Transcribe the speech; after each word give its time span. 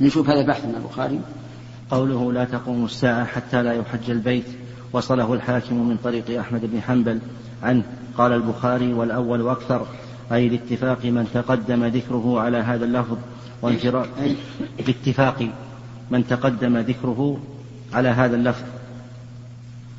نشوف 0.00 0.30
هذا 0.30 0.40
البحث 0.40 0.64
من 0.64 0.74
البخاري. 0.74 1.20
قوله 1.90 2.32
لا 2.32 2.44
تقوم 2.44 2.84
الساعة 2.84 3.24
حتى 3.24 3.62
لا 3.62 3.72
يحج 3.72 4.10
البيت 4.10 4.44
وصله 4.92 5.34
الحاكم 5.34 5.88
من 5.88 5.96
طريق 6.04 6.40
أحمد 6.40 6.60
بن 6.72 6.80
حنبل 6.80 7.18
عنه. 7.62 7.82
قال 8.18 8.32
البخاري 8.32 8.92
والأول 8.92 9.48
أكثر 9.48 9.86
أي 10.32 10.48
لاتفاق 10.48 11.04
من 11.04 11.28
تقدم 11.34 11.84
ذكره 11.84 12.40
على 12.40 12.56
هذا 12.56 12.84
اللفظ 12.84 13.16
وانفراد 13.62 14.08
باتفاق 14.86 15.48
من 16.10 16.26
تقدم 16.26 16.78
ذكره 16.78 17.38
على 17.92 18.08
هذا 18.08 18.36
اللفظ 18.36 18.64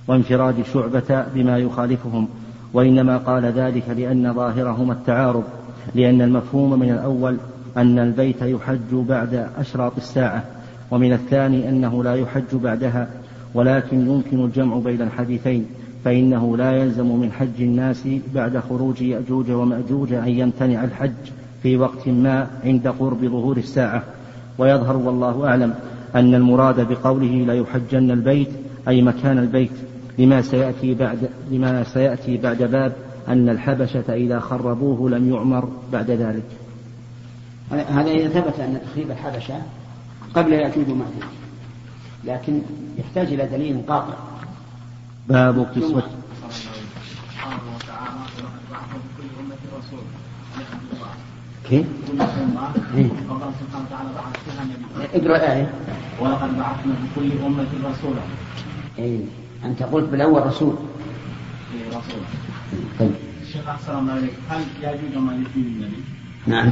وانفراد 0.08 0.56
شعبة 0.74 1.26
بما 1.34 1.58
يخالفهم. 1.58 2.28
وإنما 2.74 3.18
قال 3.18 3.46
ذلك 3.46 3.90
لأن 3.90 4.34
ظاهرهما 4.34 4.94
التعارض 4.94 5.44
لأن 5.96 6.22
المفهوم 6.22 6.80
من 6.80 6.92
الأول 6.92 7.38
أن 7.78 8.00
البيت 8.00 8.42
يحج 8.42 8.94
بعد 8.94 9.48
أشراط 9.58 9.98
الساعة 9.98 10.44
ومن 10.92 11.14
الثاني 11.14 11.70
أنه 11.70 12.04
لا 12.04 12.16
يحج 12.16 12.56
بعدها 12.56 13.08
ولكن 13.54 14.08
يمكن 14.08 14.46
الجمع 14.46 14.78
بين 14.78 15.02
الحديثين 15.02 15.66
فإنه 16.06 16.58
لا 16.58 16.72
يلزم 16.72 17.20
من 17.20 17.32
حج 17.32 17.62
الناس 17.62 18.08
بعد 18.36 18.58
خروج 18.58 19.02
يأجوج 19.02 19.52
ومأجوج 19.52 20.14
أن 20.14 20.28
يمتنع 20.28 20.84
الحج 20.84 21.12
في 21.64 21.78
وقت 21.78 22.08
ما 22.08 22.48
عند 22.64 22.88
قرب 22.88 23.26
ظهور 23.26 23.58
الساعة 23.58 24.04
ويظهر 24.58 24.98
والله 24.98 25.48
أعلم 25.48 25.74
أن 26.16 26.36
المراد 26.36 26.88
بقوله 26.88 27.46
ليحجن 27.54 28.12
البيت 28.12 28.50
أي 28.88 29.02
مكان 29.02 29.38
البيت 29.38 29.72
لما 30.20 30.42
سيأتي 30.42 30.94
بعد 30.94 31.18
لما 31.52 31.84
سيأتي 31.84 32.38
بعد 32.38 32.64
باب 32.64 32.94
أن 33.28 33.50
الحبشة 33.50 34.14
إذا 34.14 34.40
خربوه 34.40 35.10
لم 35.10 35.34
يعمر 35.34 35.70
بعد 35.92 36.12
ذلك. 36.12 36.61
هذا 37.72 38.12
إذا 38.12 38.30
ثبت 38.30 38.60
أن 38.60 38.82
تخريب 38.86 39.12
الحبشة 39.12 39.62
قبل 40.34 40.54
يأجوج 40.54 40.90
ومأجوج 40.90 41.24
لكن 42.24 42.62
يحتاج 42.98 43.28
إلى 43.28 43.48
دليل 43.48 43.82
قاطع. 43.88 44.14
باب 45.30 45.72
كسوة 45.76 46.04
كيف؟ 51.70 51.86
الله 52.12 53.54
سبحانه 53.60 53.86
وتعالى 53.86 54.10
بعث 54.16 54.36
فيها 54.46 54.64
نبي 54.64 55.18
اقرا 55.18 55.38
الآية 55.38 55.74
ولقد 56.20 56.58
بعثنا 56.58 56.94
في 56.94 57.08
كل 57.16 57.46
أمة 57.46 57.68
رسولا. 57.84 58.22
إيه. 59.00 59.20
أنت 59.64 59.84
قلت 59.84 60.10
بالأول 60.10 60.48
رسول. 60.48 60.76
إيه، 61.74 61.88
رسولا 61.88 62.26
طيب. 63.00 63.12
الشيخ 63.42 63.70
أحسن 63.70 64.00
الله 64.00 64.14
عليك 64.14 64.34
هل 64.50 64.62
يأجوج 64.82 65.18
ومأجوج 65.18 65.48
النبي؟ 65.56 66.04
نعم. 66.48 66.72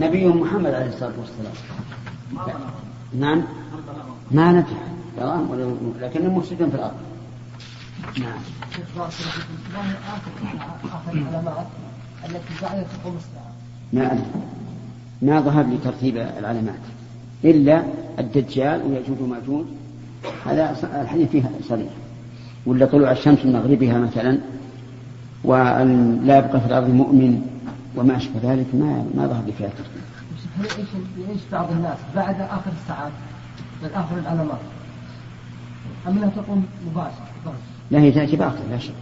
نبي 0.00 0.28
محمد 0.28 0.74
عليه 0.74 0.86
الصلاة 0.86 1.12
والسلام. 1.18 1.52
نعم. 3.18 3.42
ما 4.30 4.52
نجح. 4.52 4.82
تمام. 5.16 5.48
لكنه 6.00 6.34
مفسد 6.34 6.56
في 6.56 6.64
الأرض. 6.64 6.94
نعم. 8.20 8.38
ما 9.74 9.80
هي 9.82 9.96
آخر 10.86 11.12
العلامات 11.12 11.66
التي 12.24 12.62
بعد 12.62 12.86
تقوم 13.02 13.16
الساعة؟ 13.16 13.52
ما 13.92 14.12
أدري 14.12 14.24
ما 15.22 15.40
ظهر 15.40 15.64
لي 15.66 15.78
ترتيب 15.84 16.16
العلامات. 16.16 16.80
إلا 17.44 17.82
الدجال 18.18 18.82
ويأجوج 18.82 19.20
وماجوج 19.20 19.66
هذا 20.46 20.76
الحديث 21.02 21.30
فيه 21.30 21.50
صريح. 21.68 21.90
ولا 22.66 22.86
طلوع 22.86 23.12
الشمس 23.12 23.44
من 23.44 23.52
مغربها 23.52 23.98
مثلا. 23.98 24.38
وأن 25.44 26.20
لا 26.24 26.38
يبقى 26.38 26.60
في 26.60 26.66
الأرض 26.66 26.88
مؤمن 26.90 27.53
وما 27.96 28.16
أشبه 28.16 28.40
ذلك 28.42 28.66
ما 28.74 29.04
ما 29.14 29.26
ظهر 29.26 29.44
لي 29.46 29.52
فيها 29.52 29.68
ترتيب. 29.68 30.04
يعيش 31.18 31.40
بعض 31.52 31.70
الناس 31.70 31.98
بعد 32.16 32.40
آخر 32.40 32.70
الساعات 32.82 33.12
من 33.82 33.88
آخر 33.94 34.18
العلامات؟ 34.18 34.58
أم 36.08 36.18
أنها 36.18 36.28
تقوم 36.28 36.66
مباشرة؟ 36.90 37.54
لا 37.90 37.98
هي 38.00 38.10
تأتي 38.10 38.36
باطل 38.36 38.70
لا 38.70 38.78
شك. 38.78 38.94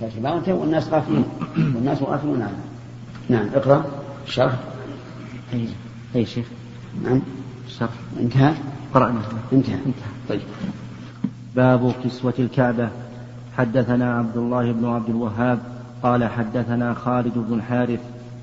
تأتي 0.00 0.20
باطل 0.20 0.52
والناس 0.52 0.88
غافلون. 0.88 1.24
والناس 1.56 2.02
غافلون 2.02 2.42
عنها. 2.42 2.64
نعم 3.28 3.48
اقرأ. 3.54 3.84
الشرح 4.26 4.54
أي 5.52 5.68
أي 6.16 6.26
شيخ. 6.26 6.46
نعم. 7.04 7.20
الشرح 7.66 7.90
انتهى؟ 8.20 8.54
قرأنا. 8.94 9.20
انتهى. 9.52 9.74
انتهى. 9.74 10.10
طيب. 10.28 10.40
باب 11.56 11.92
كسوة 12.04 12.34
الكعبة. 12.38 12.88
حدثنا 13.58 14.14
عبد 14.14 14.36
الله 14.36 14.72
بن 14.72 14.84
عبد 14.84 15.08
الوهاب 15.08 15.75
قال 16.02 16.24
حدثنا 16.24 16.94
خالد 16.94 17.32
بن 17.36 17.54
الحارث 17.54 18.00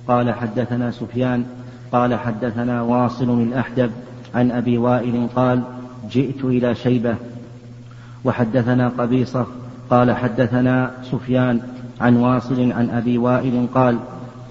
قال 0.08 0.34
حدثنا 0.34 0.92
سفيان 0.92 1.46
قال 1.92 2.16
حدثنا 2.16 2.82
واصل 2.82 3.42
الأحدب 3.42 3.92
عن 4.36 4.52
أبي 4.52 4.78
وائل 4.78 5.28
قال 5.36 5.62
جئت 6.10 6.46
إلى 6.46 6.76
شيبة. 6.76 7.16
وحدثنا 8.26 8.90
قبيصة 8.90 9.46
قال 9.90 10.12
حدثنا 10.12 10.92
سفيان 11.12 11.62
عن 12.02 12.16
واصل 12.16 12.72
عن 12.72 12.90
أبي 12.90 13.18
وائل 13.18 13.68
قال 13.74 13.98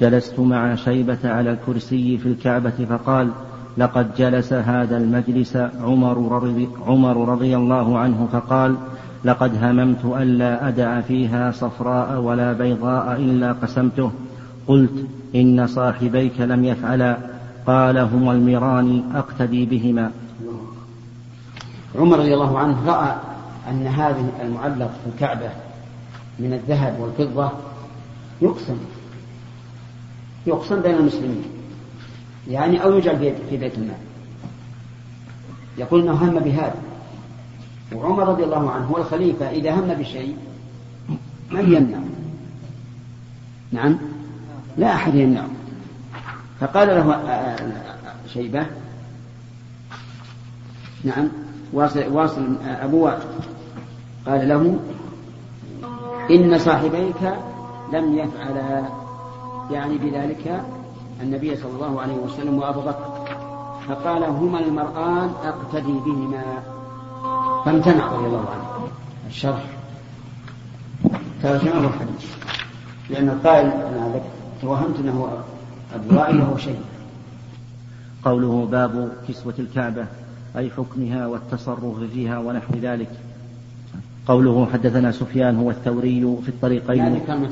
جلست 0.00 0.40
مع 0.40 0.74
شيبة 0.74 1.18
على 1.24 1.50
الكرسي 1.50 2.18
في 2.18 2.26
الكعبة 2.26 2.86
فقال 2.88 3.30
لقد 3.78 4.14
جلس 4.14 4.52
هذا 4.52 4.96
المجلس 4.96 5.56
عمر 5.56 6.42
رضي, 6.42 6.68
عمر 6.86 7.28
رضي 7.28 7.56
الله 7.56 7.98
عنه 7.98 8.28
فقال 8.32 8.76
لقد 9.24 9.64
هممت 9.64 10.04
ألا 10.04 10.68
أدع 10.68 11.00
فيها 11.00 11.50
صفراء 11.50 12.20
ولا 12.20 12.52
بيضاء 12.52 13.16
إلا 13.16 13.52
قسمته. 13.52 14.12
قلت 14.66 15.06
إن 15.34 15.66
صاحبيك 15.66 16.40
لم 16.40 16.64
يفعلا. 16.64 17.16
قال 17.66 17.98
هما 17.98 18.32
المران 18.32 19.02
أقتدي 19.14 19.66
بهما. 19.66 20.10
عمر 21.98 22.18
رضي 22.18 22.34
الله 22.34 22.58
عنه 22.58 22.86
رأى 22.86 23.16
أن 23.70 23.86
هذه 23.86 24.32
المعلق 24.42 24.90
في 25.04 25.10
الكعبة 25.14 25.50
من 26.38 26.52
الذهب 26.52 27.00
والفضة 27.00 27.50
يقسم 28.42 28.76
يقسم 30.46 30.80
بين 30.80 30.94
المسلمين 30.94 31.44
يعني 32.48 32.82
أو 32.82 32.98
يجعل 32.98 33.34
في 33.50 33.56
بيت 33.56 33.78
المال. 33.78 33.96
يقول 35.78 36.00
أنه 36.00 36.12
هم 36.12 36.38
بهذا. 36.38 36.74
وعمر 37.94 38.28
رضي 38.28 38.44
الله 38.44 38.70
عنه 38.70 38.84
هو 38.86 38.96
الخليفة 38.96 39.50
إذا 39.50 39.74
هم 39.74 39.94
بشيء 39.94 40.36
من 41.50 41.72
يمنع؟ 41.72 41.98
نعم؟ 43.72 43.98
لا 44.78 44.94
أحد 44.94 45.14
يمنعه 45.14 45.48
فقال 46.60 46.88
له 46.88 47.14
آه، 47.14 47.56
آه، 47.56 48.28
شيبة 48.28 48.66
نعم 51.04 51.28
واصل, 51.72 52.08
واصل 52.12 52.56
آه، 52.64 52.84
أبو 52.84 53.08
قال 54.26 54.48
له 54.48 54.78
إن 56.30 56.58
صاحبيك 56.58 57.34
لم 57.92 58.18
يفعلا 58.18 58.82
يعني 59.70 59.98
بذلك 59.98 60.62
النبي 61.22 61.56
صلى 61.56 61.72
الله 61.72 62.00
عليه 62.00 62.14
وسلم 62.14 62.58
وأبو 62.58 62.80
بكر. 62.80 63.12
فقال 63.88 64.24
هما 64.24 64.60
المرآن 64.60 65.30
أقتدي 65.44 65.92
بهما. 65.92 66.62
فامتنع 67.64 68.12
رضي 68.12 68.26
الله 68.26 68.50
عنه. 68.50 68.88
الشرح. 69.28 69.64
ترجمه 71.42 71.86
الحديث. 71.86 72.26
لأن 73.10 73.28
القائل 73.28 73.66
أنا 73.66 74.20
توهمت 74.62 74.98
أنه 74.98 75.42
أبو 75.94 76.16
وائل 76.16 76.40
وهو 76.40 76.56
شيء 76.56 76.80
قوله 78.24 78.66
باب 78.66 79.12
كسوة 79.28 79.54
الكعبة 79.58 80.06
أي 80.56 80.70
حكمها 80.70 81.26
والتصرف 81.26 82.00
فيها 82.12 82.38
ونحو 82.38 82.74
ذلك. 82.82 83.10
قوله 84.26 84.68
حدثنا 84.72 85.12
سفيان 85.12 85.56
هو 85.56 85.70
الثوري 85.70 86.36
في 86.42 86.48
الطريقين. 86.48 86.98
يعني 86.98 87.20
كلمة 87.20 87.50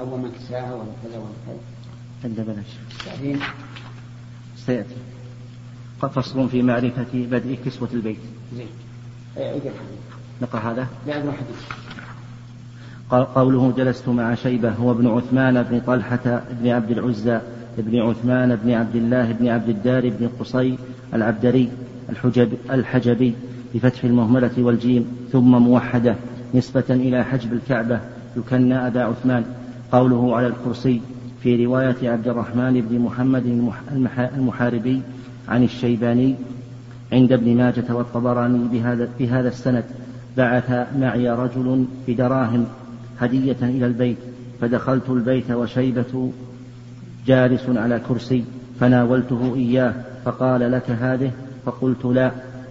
أول 0.00 0.18
من 0.20 0.32
كساها 0.38 0.74
ولا 0.74 0.84
كذا 1.02 1.18
ولا 1.18 1.32
كذا. 1.46 1.58
عند 2.24 2.40
بلاش. 2.40 2.66
سيأتي. 4.66 4.96
فصل 6.02 6.48
في 6.48 6.62
معرفة 6.62 7.06
بدء 7.14 7.58
كسوة 7.64 7.88
البيت. 7.92 8.20
زين. 8.56 8.66
عيد 9.36 9.62
الحديث 9.66 10.00
نقرأ 10.42 10.60
هذا. 10.60 10.86
لا 11.06 11.16
الحديث. 11.16 11.56
قال 13.10 13.24
قوله 13.34 13.72
جلست 13.76 14.08
مع 14.08 14.34
شيبة 14.34 14.70
هو 14.70 14.90
ابن 14.90 15.06
عثمان 15.06 15.62
بن 15.62 15.80
طلحة 15.86 16.42
بن 16.62 16.68
عبد 16.68 16.90
العزى 16.90 17.40
بن 17.78 17.98
عثمان 18.00 18.56
بن 18.56 18.70
عبد 18.70 18.96
الله 18.96 19.32
بن 19.32 19.48
عبد 19.48 19.68
الدار 19.68 20.08
بن 20.08 20.28
قصي 20.40 20.78
العبدري 21.14 21.68
الحجب 22.10 22.52
الحجبي 22.70 23.34
بفتح 23.74 24.04
المهملة 24.04 24.50
والجيم 24.58 25.06
ثم 25.32 25.50
موحدة 25.50 26.16
نسبة 26.54 26.84
إلى 26.90 27.24
حجب 27.24 27.52
الكعبة 27.52 28.00
يكنى 28.36 28.86
أبا 28.86 29.02
عثمان. 29.02 29.44
قوله 29.92 30.36
على 30.36 30.46
الكرسي 30.46 31.00
في 31.42 31.64
رواية 31.66 32.10
عبد 32.10 32.28
الرحمن 32.28 32.80
بن 32.80 32.98
محمد 32.98 33.46
المح- 33.46 33.92
المح- 33.92 34.34
المحاربي 34.36 35.00
عن 35.48 35.62
الشيباني 35.64 36.34
عند 37.12 37.32
ابن 37.32 37.56
ماجة 37.56 37.84
والطبراني 37.94 38.68
بهذا, 38.72 39.08
بهذا 39.18 39.48
السند. 39.48 39.84
بعث 40.36 40.86
معي 40.98 41.30
رجل 41.30 41.84
بدراهم 42.08 42.66
هدية 43.20 43.56
إلى 43.62 43.86
البيت 43.86 44.16
فدخلت 44.60 45.10
البيت 45.10 45.50
وشيبة 45.50 46.32
جالس 47.26 47.62
على 47.68 48.00
كرسي 48.08 48.44
فناولته 48.80 49.54
إياه 49.54 49.94
فقال 50.24 50.72
لك 50.72 50.90
هذه؟ 50.90 51.30
فقلت 51.66 52.04
لا 52.04 52.30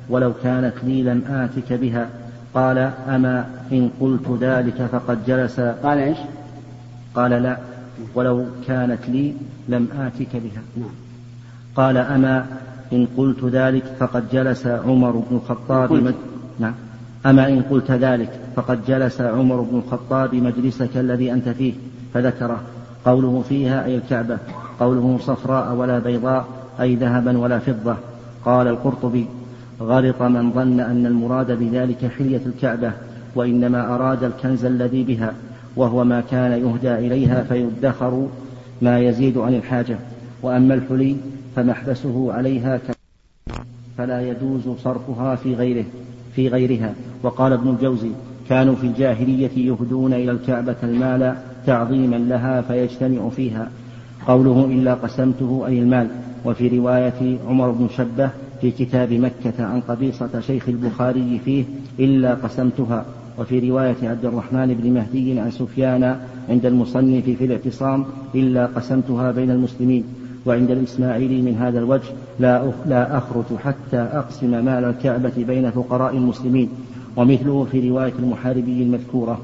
ولو 0.10 0.34
كانت 0.44 0.74
لي 0.84 1.04
لم 1.04 1.24
آتك 1.30 1.74
بها. 1.74 2.10
قال 2.54 2.78
أما 3.08 3.46
إن 3.72 3.90
قلت 4.00 4.38
ذلك 4.42 4.90
فقد 4.92 5.26
جلس. 5.26 5.60
قال 5.60 5.98
إيش؟ 5.98 6.18
قال 7.16 7.32
لا 7.32 7.58
ولو 8.16 8.46
كانت 8.68 9.10
لي 9.10 9.34
لم 9.70 9.88
آتك 10.00 10.30
بها. 10.34 10.90
قال 11.76 11.98
أما 11.98 12.46
إن 12.94 13.08
قلت 13.18 13.44
ذلك 13.44 13.84
فقد 14.00 14.24
جلس 14.32 14.68
عمر 14.68 15.12
بن 15.12 15.36
الخطاب. 15.36 15.94
مج... 15.94 16.14
نعم. 16.60 16.74
أما 17.26 17.48
إن 17.50 17.62
قلت 17.62 17.92
ذلك 17.92 18.40
فقد 18.56 18.86
جلس 18.88 19.22
عمر 19.22 19.62
بن 19.62 19.78
الخطاب 19.78 20.36
مجلسك 20.36 20.98
الذي 20.98 21.34
أنت 21.34 21.50
فيه 21.50 21.74
فذكره. 22.14 22.60
قوله 23.06 23.44
فيها 23.50 23.86
أي 23.86 23.96
الكعبة. 23.96 24.38
قوله 24.80 25.18
صفراء 25.22 25.74
ولا 25.74 26.00
بيضاء 26.00 26.46
أي 26.80 26.96
ذهبا 26.96 27.38
ولا 27.38 27.60
فضة. 27.60 27.96
قال 28.46 28.68
القرطبي 28.68 29.26
غلط 29.82 30.22
من 30.22 30.52
ظن 30.52 30.80
أن 30.80 31.06
المراد 31.06 31.52
بذلك 31.52 32.12
حلية 32.18 32.42
الكعبة 32.46 32.92
وإنما 33.36 33.96
أراد 33.96 34.24
الكنز 34.24 34.66
الذي 34.66 35.04
بها 35.04 35.34
وهو 35.76 36.04
ما 36.04 36.22
كان 36.32 36.52
يهدى 36.52 37.08
إليها 37.08 37.44
فيدخر 37.44 38.28
ما 38.82 39.00
يزيد 39.00 39.38
عن 39.38 39.56
الحاجة. 39.56 39.98
وأما 40.42 40.74
الحلي 40.74 41.16
فمحبسه 41.56 42.34
عليها. 42.34 42.80
فلا 43.98 44.22
يجوز 44.22 44.62
صرفها 44.84 45.36
في 45.36 45.56
غيره 45.56 45.86
في 46.36 46.48
غيرها. 46.48 46.94
وقال 47.24 47.54
ابن 47.54 47.70
الجوزي 47.70 48.12
كانوا 48.50 48.76
في 48.76 48.88
الجاهلية 48.88 49.52
يهدون 49.58 50.14
إلى 50.14 50.32
الكعبة 50.32 50.76
المال 50.84 51.36
تعظيما 51.66 52.16
لها 52.16 52.62
فيجتمع 52.62 53.30
فيها. 53.30 53.72
قوله 54.28 54.66
إلا 54.66 54.94
قسمته 54.94 55.64
أي 55.68 55.80
المال. 55.80 56.08
وفي 56.46 56.78
رواية 56.78 57.38
عمر 57.48 57.72
بن 57.72 57.88
شبه 57.98 58.30
في 58.62 58.72
كتاب 58.72 59.14
مكة 59.14 59.66
عن 59.66 59.82
قبيصة 59.82 60.40
شيخ 60.40 60.70
البخاري 60.70 61.40
فيه 61.46 61.64
إلا 62.00 62.34
قسمتها. 62.34 63.06
وفي 63.40 63.70
رواية 63.70 63.96
عبد 64.04 64.26
الرحمن 64.26 64.74
بن 64.74 64.94
مهدي 64.94 65.40
عن 65.40 65.52
سفيان 65.52 66.20
عند 66.50 66.66
المصنف 66.66 67.26
في 67.26 67.46
الاعتصام 67.46 68.06
إلا 68.36 68.66
قسمتها 68.66 69.32
بين 69.32 69.52
المسلمين. 69.52 70.04
وعند 70.46 70.72
الإسماعيلي 70.72 71.42
من 71.42 71.58
هذا 71.58 71.80
الوجه 71.80 72.10
لا 72.40 72.72
لا 72.86 73.18
أخرج 73.18 73.46
حتى 73.64 73.98
أقسم 73.98 74.66
مال 74.66 74.84
الكعبة 74.86 75.32
بين 75.38 75.72
فقراء 75.72 76.14
المسلمين 76.18 76.70
ومثله 77.16 77.68
في 77.72 77.90
رواية 77.90 78.14
المحاربي 78.20 78.84
المذكورة. 78.84 79.42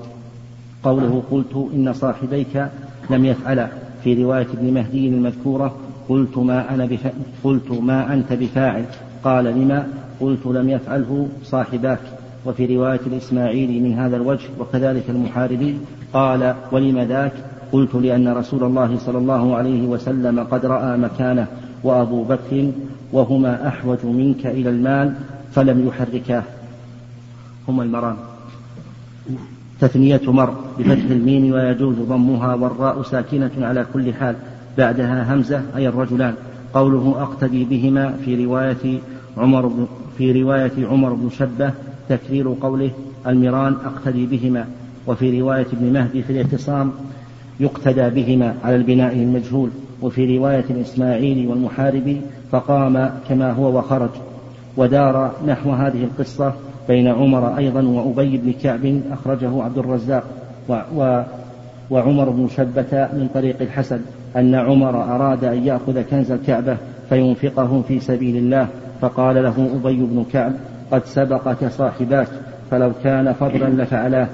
قوله 0.84 1.24
قلت 1.32 1.70
إن 1.74 1.94
صاحبيك 1.94 2.68
لم 3.10 3.26
يفعلا 3.26 3.68
في 4.04 4.24
رواية 4.24 4.48
ابن 4.54 4.74
مهدي 4.74 5.08
المذكورة 5.08 5.76
قلت 6.10 6.38
ما 6.38 6.74
أنا 6.74 6.86
بفا... 6.86 7.12
قلت 7.44 7.72
ما 7.72 8.14
أنت 8.14 8.34
بفاعل 8.34 8.86
قال 9.24 9.46
لما؟ 9.46 9.88
قلت 10.20 10.46
لم 10.46 10.70
يفعله 10.70 11.28
صاحباك. 11.44 12.00
وفي 12.46 12.76
رواية 12.78 13.00
الإسماعيلي 13.08 13.80
من 13.80 13.94
هذا 13.94 14.16
الوجه 14.16 14.50
وكذلك 14.60 15.04
المحاربي 15.10 15.78
قال 16.14 16.56
ولم 16.72 17.00
ذاك؟ 17.00 17.34
قلت 17.76 17.96
لأن 17.96 18.28
رسول 18.28 18.64
الله 18.64 18.98
صلى 18.98 19.18
الله 19.18 19.56
عليه 19.56 19.88
وسلم 19.88 20.40
قد 20.40 20.66
رأى 20.66 20.98
مكانه 20.98 21.48
وأبو 21.84 22.24
بكر 22.24 22.72
وهما 23.14 23.68
أحوج 23.68 24.06
منك 24.06 24.46
إلى 24.46 24.70
المال 24.70 25.14
فلم 25.52 25.88
يحركاه. 25.88 26.44
هما 27.68 27.84
المران. 27.84 28.16
تثنية 29.80 30.22
مر 30.28 30.54
بفتح 30.80 31.10
الميم 31.12 31.54
ويجوز 31.54 31.96
ضمها 31.96 32.56
والراء 32.56 33.04
ساكنة 33.04 33.52
على 33.58 33.86
كل 33.94 34.14
حال. 34.14 34.36
بعدها 34.78 35.34
همزة 35.34 35.62
أي 35.76 35.88
الرجلان. 35.88 36.34
قوله 36.74 37.16
أقتدي 37.22 37.64
بهما 37.66 38.12
في 38.26 38.46
رواية 38.46 39.00
عمر 39.38 39.68
بن 39.68 39.88
في 40.18 40.44
رواية 40.44 40.88
عمر 40.88 41.14
بن 41.14 41.30
شبة 41.30 41.72
تكرير 42.10 42.56
قوله 42.62 42.92
المران 43.28 43.76
أقتدي 43.86 44.26
بهما. 44.26 44.66
وفي 45.08 45.42
رواية 45.42 45.68
ابن 45.74 45.94
مهدي 45.94 46.24
في 46.24 46.34
الاعتصام 46.34 46.92
يقتدى 47.60 48.10
بهما 48.10 48.56
على 48.64 48.76
البناء 48.76 49.14
المجهول 49.14 49.70
وفي 50.02 50.38
رواية 50.38 50.66
الإسماعيلي 50.70 51.48
والمحاربي 51.48 52.22
فقام 52.52 53.12
كما 53.30 53.52
هو 53.52 53.78
وخرج 53.78 54.10
ودار 54.78 55.32
نحو 55.48 55.72
هذه 55.72 56.04
القصة 56.04 56.54
بين 56.88 57.08
عمر 57.08 57.58
أيضا 57.58 57.84
وأبي 57.84 58.38
بن 58.38 58.54
كعب 58.64 59.02
أخرجه 59.12 59.64
عبد 59.64 59.78
الرزاق 59.78 60.24
و 60.70 60.80
و 60.96 61.24
وعمر 61.90 62.30
بن 62.30 62.48
شبة 62.58 63.08
من 63.14 63.30
طريق 63.34 63.62
الحسن 63.62 64.02
أن 64.36 64.56
عمر 64.56 65.04
أراد 65.04 65.44
أن 65.44 65.68
يأخذ 65.68 66.02
كنز 66.02 66.32
الكعبة 66.32 66.78
فينفقه 67.10 67.84
في 67.88 68.00
سبيل 68.00 68.38
الله 68.38 68.68
فقال 69.02 69.44
له 69.44 69.70
أبي 69.76 69.98
بن 69.98 70.26
كعب 70.34 70.54
قد 70.92 71.06
سبقك 71.06 71.68
صاحباك 71.68 72.28
فلو 72.72 72.92
كان 73.04 73.34
فضلا 73.34 73.84
لفعلاه. 73.84 74.28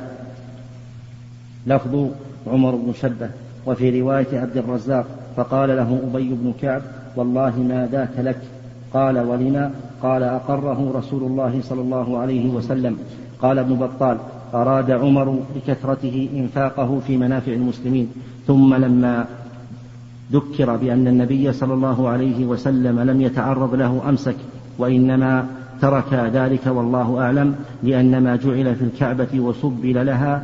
لفظ 1.68 2.10
عمر 2.48 2.76
بن 2.76 2.94
شبة 2.94 3.30
وفي 3.66 4.02
رواية 4.02 4.40
عبد 4.40 4.58
الرزاق 4.58 5.06
فقال 5.36 5.70
له 5.70 6.00
أبي 6.14 6.30
بن 6.30 6.54
كعب 6.62 6.82
والله 7.16 7.60
ما 7.60 7.90
ذاك 7.92 8.14
لك. 8.18 8.42
قال 8.94 9.20
ولما؟ 9.20 9.72
قال 10.02 10.24
أقره 10.24 10.92
رسول 10.96 11.24
الله 11.24 11.62
صلى 11.62 11.82
الله 11.82 12.18
عليه 12.18 12.50
وسلم. 12.50 12.98
قال 13.42 13.60
ابن 13.60 13.76
بطال 13.76 14.18
أراد 14.54 14.92
عمر 14.92 15.40
بكثرته 15.56 16.30
إنفاقه 16.36 17.00
في 17.08 17.18
منافع 17.18 17.52
المسلمين 17.52 18.12
ثم 18.48 18.74
لما 18.74 19.26
ذكر 20.32 20.76
بأن 20.76 21.08
النبي 21.08 21.54
صلى 21.54 21.74
الله 21.74 22.10
عليه 22.10 22.46
وسلم 22.46 23.00
لم 23.00 23.22
يتعرض 23.22 23.76
له 23.76 24.10
أمسك 24.10 24.36
وإنما 24.78 25.46
ترك 25.82 26.14
ذلك 26.14 26.68
والله 26.68 27.22
أعلم 27.22 27.56
لأن 27.84 28.24
ما 28.24 28.36
جعل 28.36 28.76
في 28.76 28.84
الكعبة 28.84 29.40
وسبل 29.40 30.06
لها 30.06 30.44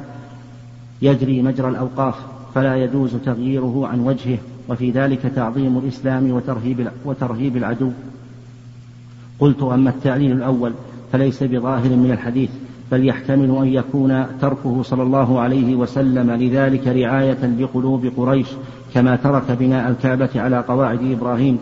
يجري 1.01 1.41
مجرى 1.41 1.69
الأوقاف 1.69 2.15
فلا 2.55 2.75
يجوز 2.75 3.15
تغييره 3.25 3.87
عن 3.87 3.99
وجهه. 3.99 4.37
وفي 4.69 4.91
ذلك 4.91 5.21
تعظيم 5.35 5.77
الإسلام 5.77 6.31
وترهيب 6.31 6.87
وترهيب 7.05 7.57
العدو. 7.57 7.91
قلت 9.39 9.63
أما 9.63 9.89
التعليل 9.89 10.31
الأول 10.31 10.73
فليس 11.11 11.43
بظاهر 11.43 11.89
من 11.89 12.11
الحديث 12.11 12.49
بل 12.91 13.07
يحتمل 13.07 13.57
أن 13.61 13.67
يكون 13.67 14.25
تركه 14.41 14.83
صلى 14.83 15.03
الله 15.03 15.39
عليه 15.39 15.75
وسلم 15.75 16.31
لذلك 16.31 16.87
رعاية 16.87 17.37
بقلوب 17.43 18.11
قريش 18.17 18.47
كما 18.93 19.15
ترك 19.15 19.51
بناء 19.51 19.89
الكعبة 19.89 20.29
على 20.35 20.59
قواعد 20.59 21.11
إبراهيم. 21.11 21.57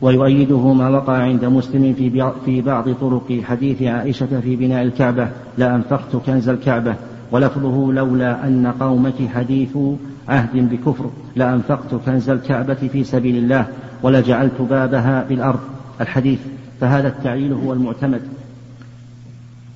ويؤيده 0.00 0.72
ما 0.72 0.88
وقع 0.88 1.12
عند 1.12 1.44
مسلم 1.44 1.94
في 1.94 2.32
في 2.44 2.60
بعض 2.60 2.88
طرق 2.90 3.40
حديث 3.44 3.82
عائشة 3.82 4.40
في 4.40 4.56
بناء 4.56 4.82
الكعبة 4.82 5.28
لأنفقت 5.58 6.16
كنز 6.26 6.48
الكعبة. 6.48 6.94
ولفظه 7.32 7.92
لولا 7.92 8.46
أن 8.46 8.72
قومك 8.80 9.28
حديث 9.34 9.78
عهد 10.28 10.70
بكفر 10.70 11.10
لأنفقت 11.36 11.94
كنز 11.94 12.30
الكعبة 12.30 12.74
في 12.74 13.04
سبيل 13.04 13.36
الله 13.36 13.66
ولجعلت 14.02 14.60
بابها 14.70 15.24
بالأرض 15.28 15.60
الحديث 16.00 16.38
فهذا 16.80 17.08
التعليل 17.08 17.52
هو 17.52 17.72
المعتمد. 17.72 18.20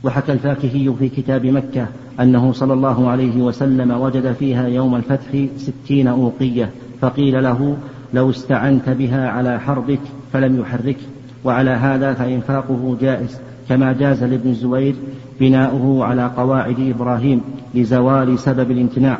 وحكى 0.05 0.33
الفاكهي 0.33 0.95
في 0.99 1.09
كتاب 1.09 1.47
مكة 1.47 1.87
أنه 2.21 2.53
صلى 2.53 2.73
الله 2.73 3.09
عليه 3.09 3.43
وسلم 3.43 3.91
وجد 3.91 4.33
فيها 4.33 4.69
يوم 4.69 4.95
الفتح 4.95 5.47
ستين 5.57 6.09
أوقية 6.09 6.71
فقيل 7.01 7.43
له 7.43 7.77
لو 8.15 8.31
استعنت 8.31 8.89
بها 8.89 9.29
على 9.29 9.61
حربك 9.61 10.01
فلم 10.33 10.61
يحرك 10.61 10.97
وعلى 11.45 11.71
هذا 11.71 12.15
فإنفاقه 12.15 12.97
جائز. 13.01 13.41
كما 13.71 13.93
جاز 13.93 14.25
لابن 14.25 14.51
الزبير 14.51 14.95
بناؤه 15.41 16.05
على 16.05 16.31
قواعد 16.37 16.77
إبراهيم 16.81 17.41
لزوال 17.75 18.39
سبب 18.39 18.71
الامتناع. 18.71 19.19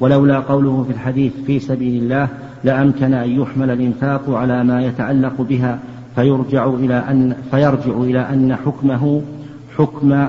ولولا 0.00 0.38
قوله 0.38 0.84
في 0.88 0.92
الحديث 0.92 1.32
في 1.46 1.58
سبيل 1.58 2.02
الله 2.02 2.28
لأمكن 2.64 3.14
أن 3.14 3.30
يحمل 3.40 3.70
الإنفاق 3.70 4.30
على 4.30 4.64
ما 4.64 4.82
يتعلق 4.82 5.42
بها 5.42 5.78
فيرجع 6.14 6.66
إلى 6.66 6.94
أن 6.94 7.36
فيرجع 7.50 7.92
إلى 7.96 8.20
أن 8.20 8.56
حكمه 8.56 9.22
حكم 9.76 10.26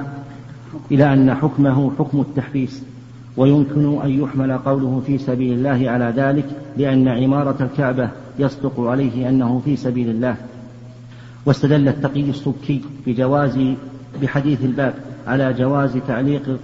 إلى 0.92 1.13
أن 1.13 1.34
حكمه 1.34 1.92
حكم 2.00 2.20
التحبيس. 2.22 2.84
ويمكن 3.38 4.01
أن 4.03 4.10
يحمل 4.10 4.58
قوله 4.58 5.01
في 5.06 5.18
سبيل 5.18 5.53
الله 5.53 5.89
على 5.89 6.13
ذلك 6.15 6.46
لأن 6.77 7.08
عمارة 7.08 7.56
الكعبة 7.63 8.10
يصدق 8.39 8.80
عليه 8.80 9.30
أنه 9.30 9.62
في 9.65 9.75
سبيل 9.75 10.10
الله. 10.10 10.36
واستدل 11.46 11.88
التقي 11.88 12.30
السبكي 12.30 12.82
بجواز 13.08 13.60
بحديث 14.22 14.66
الباب 14.66 14.94
على 15.28 15.54
جواز 15.54 15.98
تعليق 16.08 16.60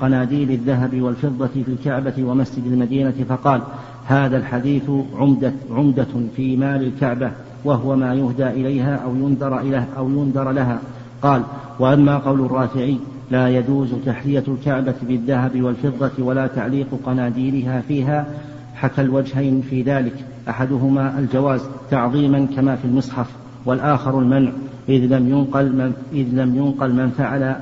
قناديل 0.00 0.50
الذهب 0.50 1.02
والفضة 1.02 1.46
في 1.46 1.68
الكعبة 1.68 2.14
ومسجد 2.18 2.66
المدينة 2.66 3.14
فقال 3.28 3.62
هذا 4.06 4.36
الحديث 4.36 4.90
عمدة, 5.16 5.52
عمدة 5.70 6.06
في 6.36 6.56
مال 6.56 6.82
الكعبة 6.82 7.30
وهو 7.64 7.96
ما 7.96 8.14
يهدى 8.14 8.46
إليها 8.46 8.96
أو 8.96 9.14
ينذر 9.14 9.60
إليه 9.60 9.88
أو 9.96 10.08
ينذر 10.08 10.50
لها. 10.50 10.80
قال 11.22 11.42
وأما 11.78 12.18
قول 12.18 12.40
الرافعي 12.40 12.98
لا 13.30 13.48
يجوز 13.48 13.88
تحلية 14.06 14.44
الكعبة 14.48 14.94
بالذهب 15.02 15.62
والفضة 15.62 16.24
ولا 16.24 16.46
تعليق 16.46 16.86
قناديلها 17.06 17.80
فيها 17.80 18.26
حكى 18.74 19.00
الوجهين 19.00 19.62
في 19.70 19.82
ذلك. 19.82 20.24
أحدهما 20.48 21.18
الجواز 21.18 21.60
تعظيما 21.90 22.46
كما 22.56 22.76
في 22.76 22.84
المصحف. 22.84 23.43
والآخر 23.66 24.18
المنع 24.18 24.52
إذ 24.88 25.00
لم 25.00 25.28
ينقل 25.28 25.72
من 25.72 25.92
إذ 26.12 26.26
لم 26.32 26.56
ينقل 26.56 26.92
من 26.92 27.10
فعل 27.10 27.56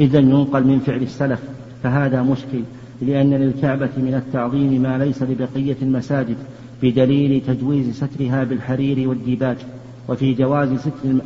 إذ 0.00 0.18
لم 0.18 0.30
ينقل 0.30 0.66
من 0.66 0.78
فعل 0.78 1.02
السلف 1.02 1.40
فهذا 1.82 2.22
مشكل 2.22 2.62
لأن 3.02 3.34
للكعبة 3.34 3.90
من 3.96 4.14
التعظيم 4.14 4.82
ما 4.82 4.98
ليس 4.98 5.22
لبقية 5.22 5.76
المساجد 5.82 6.36
بدليل 6.82 7.42
تجويز 7.46 7.96
سترها 7.96 8.44
بالحرير 8.44 9.08
والديباج 9.08 9.56
وفي 10.08 10.34
جواز 10.34 10.68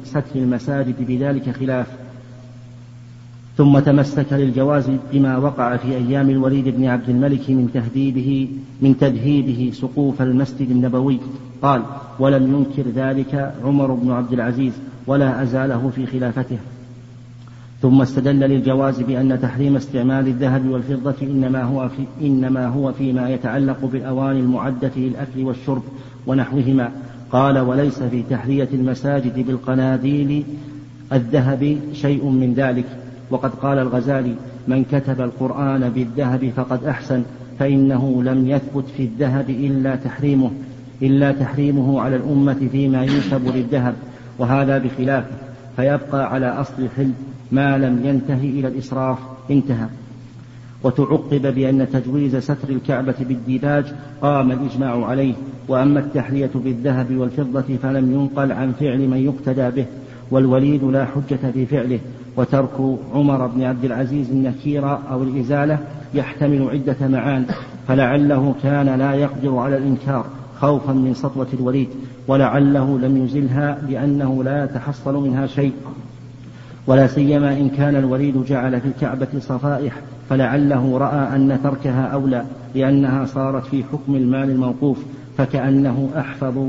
ستر 0.04 0.22
المساجد 0.34 0.94
بذلك 1.08 1.50
خلاف. 1.50 1.86
ثم 3.56 3.78
تمسك 3.78 4.32
للجواز 4.32 4.90
بما 5.12 5.36
وقع 5.36 5.76
في 5.76 5.96
أيام 5.96 6.30
الوليد 6.30 6.68
بن 6.68 6.84
عبد 6.84 7.08
الملك 7.08 7.50
من 7.50 7.70
تهذيبه 7.74 8.48
من 8.82 8.98
تذهيبه 8.98 9.70
سقوف 9.74 10.22
المسجد 10.22 10.70
النبوي. 10.70 11.18
قال 11.62 11.82
ولم 12.18 12.54
ينكر 12.54 12.90
ذلك 12.90 13.54
عمر 13.64 13.94
بن 13.94 14.10
عبد 14.10 14.32
العزيز 14.32 14.72
ولا 15.06 15.42
أزاله 15.42 15.90
في 15.94 16.06
خلافته. 16.06 16.58
ثم 17.82 18.02
استدل 18.02 18.40
للجواز 18.40 19.00
بأن 19.00 19.40
تحريم 19.40 19.76
استعمال 19.76 20.26
الذهب 20.26 20.68
والفضة 20.68 21.14
إنما 21.22 21.62
هو 21.62 21.88
في 21.88 22.26
إنما 22.26 22.66
هو 22.66 22.92
فيما 22.92 23.30
يتعلق 23.30 23.84
بالأواني 23.84 24.40
المعدة 24.40 24.90
للأكل 24.96 25.44
والشرب 25.44 25.82
ونحوهما. 26.26 26.90
قال 27.32 27.58
وليس 27.58 28.02
في 28.02 28.22
تحلية 28.30 28.68
المساجد 28.72 29.46
بالقناديل 29.46 30.44
الذهب 31.12 31.78
شيء 31.92 32.24
من 32.24 32.54
ذلك. 32.54 32.84
وقد 33.30 33.50
قال 33.50 33.78
الغزالي 33.78 34.34
من 34.68 34.84
كتب 34.84 35.20
القرآن 35.20 35.88
بالذهب 35.88 36.52
فقد 36.56 36.84
أحسن 36.84 37.22
فإنه 37.58 38.22
لم 38.22 38.48
يثبت 38.48 38.84
في 38.96 39.02
الذهب 39.02 39.50
إلا 39.50 39.96
تحريمه. 39.96 40.50
إلا 41.02 41.32
تحريمه 41.32 42.00
على 42.00 42.16
الأمة 42.16 42.68
فيما 42.72 43.02
ينسب 43.02 43.56
للذهب 43.56 43.94
وهذا 44.38 44.78
بخلافه 44.78 45.36
فيبقى 45.76 46.32
على 46.32 46.46
أصل 46.46 46.72
الحل 46.78 47.10
ما 47.52 47.78
لم 47.78 48.00
ينتهي 48.04 48.48
إلى 48.48 48.68
الإسراف 48.68 49.18
انتهى. 49.50 49.86
وتعقب 50.82 51.54
بأن 51.54 51.86
تجويز 51.92 52.36
ستر 52.36 52.68
الكعبة 52.68 53.14
بالديباج 53.20 53.84
قام 54.22 54.52
الإجماع 54.52 55.06
عليه 55.06 55.34
وأما 55.68 56.00
التحلية 56.00 56.50
بالذهب 56.54 57.16
والفضة 57.16 57.76
فلم 57.82 58.12
ينقل 58.12 58.52
عن 58.52 58.72
فعل 58.72 59.08
من 59.08 59.16
يقتدى 59.16 59.70
به 59.70 59.86
والوليد 60.30 60.84
لا 60.84 61.04
حجة 61.04 61.50
في 61.54 61.66
فعله 61.66 61.98
وترك 62.36 62.98
عمر 63.14 63.46
بن 63.46 63.62
عبد 63.62 63.84
العزيز 63.84 64.30
النكير 64.30 64.92
أو 65.10 65.22
الإزالة 65.22 65.78
يحتمل 66.14 66.68
عدة 66.72 67.08
معان 67.08 67.46
فلعله 67.88 68.54
كان 68.62 68.98
لا 68.98 69.14
يقدر 69.14 69.56
على 69.56 69.76
الإنكار. 69.76 70.26
خوفا 70.60 70.92
من 70.92 71.14
سطوة 71.14 71.46
الوليد 71.52 71.88
ولعله 72.28 72.98
لم 72.98 73.24
يزلها 73.24 73.78
لأنه 73.88 74.44
لا 74.44 74.64
يتحصل 74.64 75.14
منها 75.14 75.46
شيء. 75.46 75.72
ولا 76.86 77.06
سيما 77.06 77.52
إن 77.52 77.68
كان 77.68 77.96
الوليد 77.96 78.44
جعل 78.44 78.80
في 78.80 78.88
الكعبة 78.88 79.28
صفائح 79.40 79.92
فلعله 80.30 80.98
رأى 80.98 81.36
أن 81.36 81.58
تركها 81.64 82.06
أولى 82.06 82.44
لأنها 82.74 83.24
صارت 83.24 83.66
في 83.66 83.84
حكم 83.92 84.14
المال 84.14 84.50
الموقوف 84.50 84.98
فكأنه 85.38 86.10
أحفظ 86.18 86.68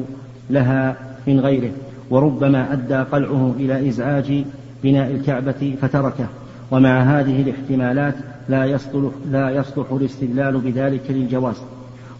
لها 0.49 0.95
من 1.27 1.39
غيره. 1.39 1.71
وربما 2.09 2.73
أدى 2.73 2.95
قلعه 2.95 3.53
إلى 3.59 3.89
إزعاج 3.89 4.43
بناء 4.83 5.11
الكعبة 5.11 5.75
فتركه. 5.81 6.27
ومع 6.71 7.01
هذه 7.01 7.41
الاحتمالات 7.41 8.15
لا 8.49 8.65
يصلح 8.65 9.11
لا 9.31 9.49
يصلح 9.49 9.91
الاستدلال 9.91 10.57
بذلك 10.57 11.01
للجواز. 11.09 11.55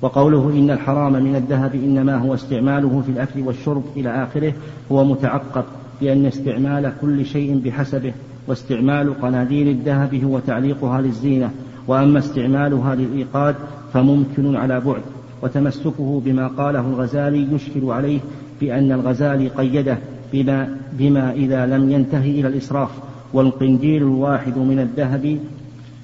وقوله 0.02 0.50
إن 0.50 0.72
الحرام 0.72 1.14
من 1.14 1.36
الذهب 1.36 1.76
إنما 1.76 2.16
هو 2.16 2.34
استعماله 2.34 3.04
في 3.06 3.12
الأكل 3.12 3.42
والشرب 3.42 3.84
إلى 3.96 4.24
آخره 4.24 4.54
هو 4.92 5.06
متعقب 5.06 5.64
لأن 6.02 6.26
استعمال 6.26 6.94
كل 7.02 7.26
شيء 7.26 7.62
بحسبه 7.66 8.14
واستعمال 8.48 9.22
قناديل 9.22 9.68
الذهب 9.68 10.16
هو 10.16 10.40
تعليقها 10.40 11.02
للزينة 11.02 11.52
وأما 11.88 12.20
استعمالها 12.20 12.96
للإيقاد 12.96 13.56
فممكن 13.94 14.56
على 14.56 14.80
بعد 14.80 15.02
وتمسكه 15.42 16.22
بما 16.26 16.48
قاله 16.48 16.80
الغزالي 16.80 17.48
يشكل 17.56 17.92
عليه 17.92 18.20
بأن 18.62 18.92
الغزالي 18.92 19.48
قيده 19.48 19.98
بما, 20.34 20.78
بما 20.94 21.32
إذا 21.32 21.66
لم 21.66 21.92
ينتهي 21.92 22.32
إلى 22.32 22.48
الإسراف 22.48 22.90
والقنديل 23.34 24.02
الواحد 24.02 24.58
من 24.58 24.80
الذهب 24.80 25.38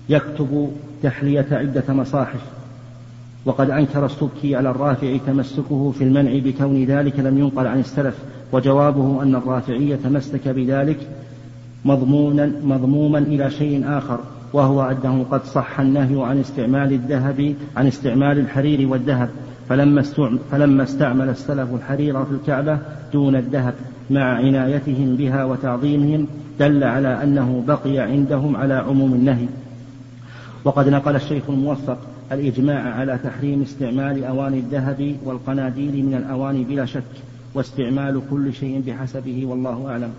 يكتب 0.09 0.71
تحلية 1.03 1.45
عدة 1.51 1.93
مصاحف. 1.93 2.39
وقد 3.45 3.69
أنكر 3.69 4.05
السبكي 4.05 4.55
على 4.55 4.69
الرافع 4.69 5.17
تمسكه 5.27 5.93
في 5.97 6.03
المنع 6.03 6.39
بكون 6.39 6.83
ذلك 6.83 7.19
لم 7.19 7.37
ينقل 7.37 7.67
عن 7.67 7.79
السلف 7.79 8.15
وجوابه 8.51 9.23
أن 9.23 9.35
الرافعي 9.35 9.97
تمسك 9.97 10.47
بذلك 10.47 10.97
مضمونا 11.85 12.51
مضموما 12.63 13.19
إلى 13.19 13.51
شيء 13.51 13.83
آخر 13.97 14.19
وهو 14.53 14.81
أنه 14.81 15.25
قد 15.31 15.43
صح 15.45 15.79
النهي 15.79 16.23
عن 16.25 16.39
استعمال 16.39 16.93
الذهب 16.93 17.55
عن 17.77 17.87
استعمال 17.87 18.39
الحرير 18.39 18.87
والذهب. 18.87 19.29
فلما 19.69 20.01
فلما 20.51 20.83
استعمل 20.83 21.29
السلف 21.29 21.73
الحرير 21.73 22.25
في 22.25 22.31
الكعبة 22.31 22.79
دون 23.13 23.35
الذهب 23.35 23.73
مع 24.09 24.23
عنايتهم 24.23 25.15
بها 25.15 25.43
وتعظيمهم 25.43 26.27
دل 26.59 26.83
على 26.83 27.23
أنه 27.23 27.63
بقي 27.67 27.99
عندهم 27.99 28.55
على 28.55 28.73
عموم 28.73 29.13
النهي. 29.13 29.47
وقد 30.65 30.89
نقل 30.89 31.15
الشيخ 31.15 31.43
الموفق 31.49 31.97
الإجماع 32.31 32.93
على 32.93 33.19
تحريم 33.23 33.61
استعمال 33.61 34.23
أواني 34.23 34.59
الذهب 34.59 35.15
والقناديل 35.23 36.05
من 36.05 36.13
الأواني 36.13 36.63
بلا 36.63 36.85
شك 36.85 37.03
واستعمال 37.53 38.21
كل 38.29 38.53
شيء 38.53 38.83
بحسبه 38.87 39.45
والله 39.45 39.89
أعلم. 39.89 40.13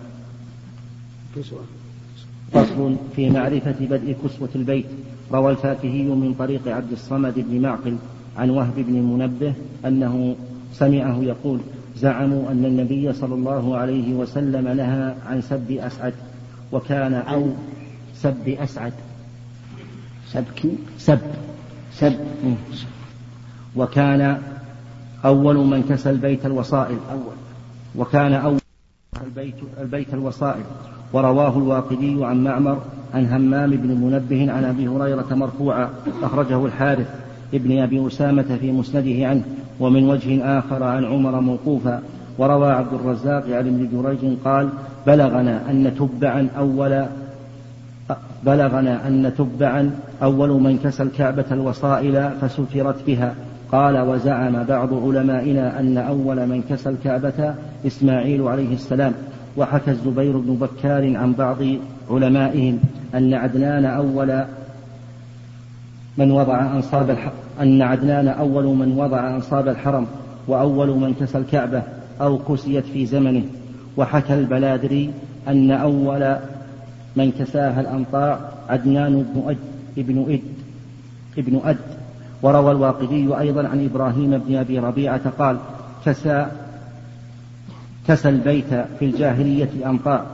فصل 2.53 2.95
في 3.15 3.29
معرفة 3.29 3.75
بدء 3.79 4.15
كسوة 4.23 4.49
البيت 4.55 4.85
روى 5.31 5.51
الفاكهي 5.51 6.03
من 6.03 6.33
طريق 6.39 6.67
عبد 6.67 6.91
الصمد 6.91 7.33
بن 7.37 7.61
معقل 7.61 7.97
عن 8.37 8.49
وهب 8.49 8.73
بن 8.77 8.93
منبه 8.93 9.53
أنه 9.85 10.35
سمعه 10.73 11.23
يقول 11.23 11.59
زعموا 11.97 12.51
أن 12.51 12.65
النبي 12.65 13.13
صلى 13.13 13.35
الله 13.35 13.77
عليه 13.77 14.13
وسلم 14.13 14.67
نهى 14.67 15.15
عن 15.27 15.41
سب 15.41 15.71
أسعد 15.71 16.13
وكان 16.71 17.13
أو 17.13 17.47
سب 18.15 18.49
أسعد. 18.49 18.93
سبك 20.31 20.65
سب. 20.97 21.19
سب. 21.99 22.13
وكان 23.75 24.37
أول 25.25 25.57
من 25.57 25.83
كسى 25.89 26.09
البيت 26.09 26.45
الوصائل 26.45 26.97
أول. 27.11 27.35
وكان 27.95 28.33
أول 28.33 28.59
البيت, 29.25 29.55
البيت 29.81 30.13
الوصائل. 30.13 30.63
ورواه 31.13 31.57
الواقدي 31.57 32.25
عن 32.25 32.43
معمر 32.43 32.81
عن 33.13 33.25
همام 33.25 33.69
بن 33.69 33.87
منبه 33.87 34.51
عن 34.51 34.63
أبي 34.63 34.87
هريرة 34.87 35.27
مرفوعا 35.31 35.89
أخرجه 36.23 36.65
الحارث 36.65 37.07
ابن 37.53 37.79
أبي 37.79 38.07
أسامة 38.07 38.57
في 38.61 38.71
مسنده 38.71 39.27
عنه 39.27 39.43
ومن 39.79 40.09
وجه 40.09 40.59
آخر 40.59 40.83
عن 40.83 41.05
عمر 41.05 41.39
موقوفا. 41.39 42.01
وروى 42.37 42.71
عبد 42.71 42.93
الرزاق 42.93 43.43
عن 43.49 43.67
ابن 43.67 43.89
جريج 43.93 44.37
قال 44.45 44.69
بلغنا 45.07 45.61
أن 45.69 45.95
تبعا 45.99 46.49
أول 46.57 47.05
بلغنا 48.45 49.07
أن 49.07 49.31
تبعا 49.37 49.91
أول 50.23 50.49
من 50.49 50.77
كسى 50.77 51.03
الكعبة 51.03 51.45
الوصائل 51.51 52.31
فسترت 52.41 52.95
بها. 53.07 53.35
قال 53.71 53.97
وزعم 53.97 54.63
بعض 54.63 54.93
علمائنا 54.93 55.79
أن 55.79 55.97
أول 55.97 56.47
من 56.47 56.63
كسى 56.69 56.89
الكعبة 56.89 57.55
إسماعيل 57.87 58.41
عليه 58.41 58.73
السلام. 58.73 59.13
وحكى 59.57 59.91
الزبير 59.91 60.37
بن 60.37 60.55
بكار 60.55 61.17
عن 61.17 61.33
بعض 61.33 61.57
علمائهم 62.09 62.79
أن 63.15 63.33
عدنان 63.33 63.85
أول 63.85 64.43
من 66.17 66.31
وضع 66.31 66.75
أنصاب 66.75 67.17
أن 67.61 67.81
عدنان 67.81 68.27
أول 68.27 68.63
من 68.63 68.97
وضع 68.97 69.35
أنصاب 69.35 69.67
الحرم 69.67 70.07
وأول 70.47 70.89
من 70.89 71.13
كسى 71.13 71.37
الكعبة 71.37 71.83
أو 72.21 72.37
كسيت 72.37 72.85
في 72.85 73.05
زمنه. 73.05 73.43
وحكى 73.97 74.33
البلادري 74.33 75.11
أن 75.47 75.71
أول 75.71 76.35
من 77.15 77.31
كساها 77.31 77.81
الأنطاع 77.81 78.39
عدنان 78.69 79.25
بن 79.33 79.49
أد 79.49 79.57
ابن 79.97 80.25
إد 80.29 80.41
ابن 81.37 81.61
أد. 81.65 81.77
وروى 82.41 82.71
الواقدي 82.71 83.39
أيضا 83.39 83.67
عن 83.67 83.85
إبراهيم 83.85 84.37
بن 84.37 84.55
أبي 84.55 84.79
ربيعة 84.79 85.29
قال 85.29 85.57
كسى 86.05 86.45
كسى 88.07 88.29
البيت 88.29 88.73
في 88.99 89.05
الجاهلية 89.05 89.69
الأنطاع 89.75 90.25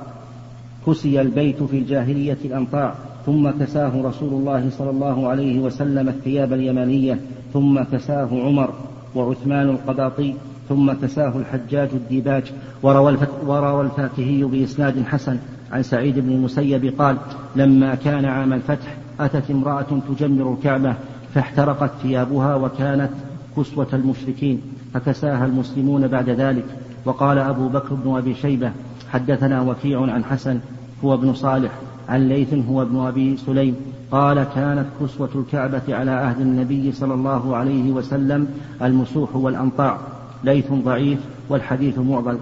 كسي 0.87 1.21
البيت 1.21 1.63
في 1.63 1.77
الجاهلية 1.77 2.37
الأنطاع 2.45 2.93
ثم 3.25 3.49
كساه 3.49 4.01
رسول 4.01 4.33
الله 4.33 4.69
صلى 4.77 4.89
الله 4.89 5.27
عليه 5.27 5.59
وسلم 5.59 6.09
الثياب 6.09 6.53
اليمانية. 6.53 7.19
ثم 7.53 7.83
كساه 7.83 8.29
عمر 8.31 8.73
وعثمان 9.15 9.69
القباطي. 9.69 10.33
ثم 10.69 10.91
كساه 10.91 11.33
الحجاج 11.37 11.89
الديباج. 11.93 12.43
وروى, 12.83 13.17
وروى 13.45 13.81
الفاكهي 13.81 14.43
بإسناد 14.43 15.03
حسن. 15.03 15.37
عن 15.71 15.83
سعيد 15.83 16.19
بن 16.19 16.31
المسيب 16.31 16.93
قال 17.01 17.17
لما 17.55 17.95
كان 17.95 18.25
عام 18.25 18.53
الفتح 18.53 18.97
أتت 19.19 19.51
امرأة 19.51 19.85
تجمر 20.09 20.53
الكعبة 20.53 20.95
فاحترقت 21.33 21.91
ثيابها 22.03 22.55
وكانت 22.55 23.09
كسوة 23.57 23.87
المشركين 23.93 24.61
فكساها 24.93 25.45
المسلمون 25.45 26.07
بعد 26.07 26.29
ذلك. 26.29 26.65
وقال 27.05 27.37
أبو 27.37 27.67
بكر 27.67 27.95
بن 27.95 28.17
أبي 28.17 28.33
شيبة 28.33 28.71
حدثنا 29.11 29.61
وكيع 29.61 30.01
عن 30.01 30.23
حسن 30.23 30.59
هو 31.03 31.13
ابن 31.13 31.33
صالح 31.33 31.71
عن 32.09 32.27
ليث 32.27 32.53
هو 32.53 32.81
ابن 32.81 32.99
أبي 32.99 33.37
سليم. 33.37 33.75
قال 34.11 34.43
كانت 34.55 34.85
كسوة 35.01 35.29
الكعبة 35.35 35.95
على 35.95 36.11
عهد 36.11 36.41
النبي 36.41 36.91
صلى 36.91 37.13
الله 37.13 37.55
عليه 37.55 37.91
وسلم 37.91 38.47
المسوح 38.81 39.35
والأنطاع 39.35 39.97
ليث 40.43 40.71
ضعيف 40.71 41.19
والحديث 41.49 41.97
معضل. 41.99 42.37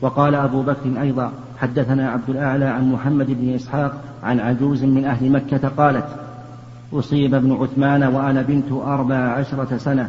وقال 0.00 0.34
أبو 0.34 0.62
بكر 0.62 1.00
أيضا 1.02 1.32
حدثنا 1.64 2.10
عبد 2.10 2.30
الأعلى 2.30 2.64
عن 2.64 2.92
محمد 2.92 3.26
بن 3.26 3.54
إسحاق 3.54 4.00
عن 4.22 4.40
عجوز 4.40 4.84
من 4.84 5.04
أهل 5.04 5.30
مكة 5.30 5.68
قالت 5.68 6.06
أصيب 6.92 7.34
ابن 7.34 7.52
عثمان 7.52 8.02
وأنا 8.02 8.42
بنت 8.42 8.72
أربع 8.72 9.14
عشرة 9.14 9.76
سنة 9.76 10.08